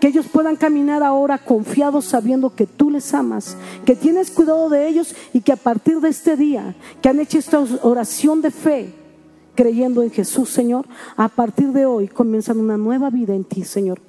[0.00, 4.88] que ellos puedan caminar ahora confiados sabiendo que tú les amas, que tienes cuidado de
[4.88, 8.94] ellos y que a partir de este día que han hecho esta oración de fe,
[9.56, 10.86] creyendo en Jesús, Señor,
[11.16, 14.05] a partir de hoy comienzan una nueva vida en ti, Señor.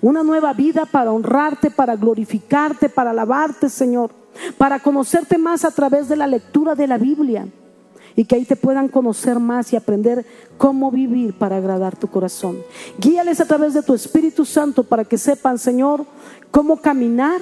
[0.00, 4.10] Una nueva vida para honrarte, para glorificarte, para alabarte, Señor.
[4.56, 7.48] Para conocerte más a través de la lectura de la Biblia.
[8.14, 10.26] Y que ahí te puedan conocer más y aprender
[10.56, 12.58] cómo vivir para agradar tu corazón.
[12.98, 16.04] Guíales a través de tu Espíritu Santo para que sepan, Señor,
[16.50, 17.40] cómo caminar,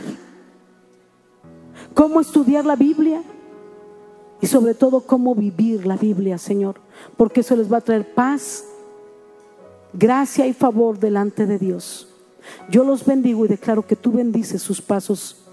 [1.95, 3.23] cómo estudiar la Biblia
[4.41, 6.77] y sobre todo cómo vivir la Biblia, Señor.
[7.17, 8.65] Porque eso les va a traer paz,
[9.93, 12.16] gracia y favor delante de Dios.
[12.71, 15.47] Yo los bendigo y declaro que tú bendices sus pasos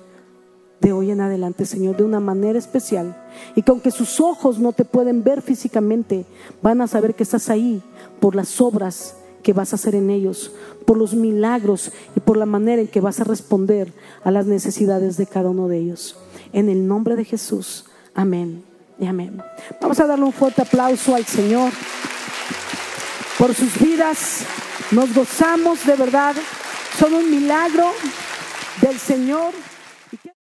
[0.83, 3.15] de hoy en adelante, Señor, de una manera especial.
[3.55, 6.25] Y que aunque sus ojos no te pueden ver físicamente,
[6.61, 7.81] van a saber que estás ahí
[8.19, 10.51] por las obras que vas a hacer en ellos,
[10.85, 15.17] por los milagros y por la manera en que vas a responder a las necesidades
[15.17, 16.17] de cada uno de ellos.
[16.51, 17.85] En el nombre de Jesús.
[18.13, 18.63] Amén
[18.99, 19.41] y amén.
[19.81, 21.71] Vamos a darle un fuerte aplauso al Señor
[23.37, 24.45] por sus vidas.
[24.91, 26.35] Nos gozamos de verdad
[26.99, 27.91] son un milagro
[28.81, 29.53] del Señor.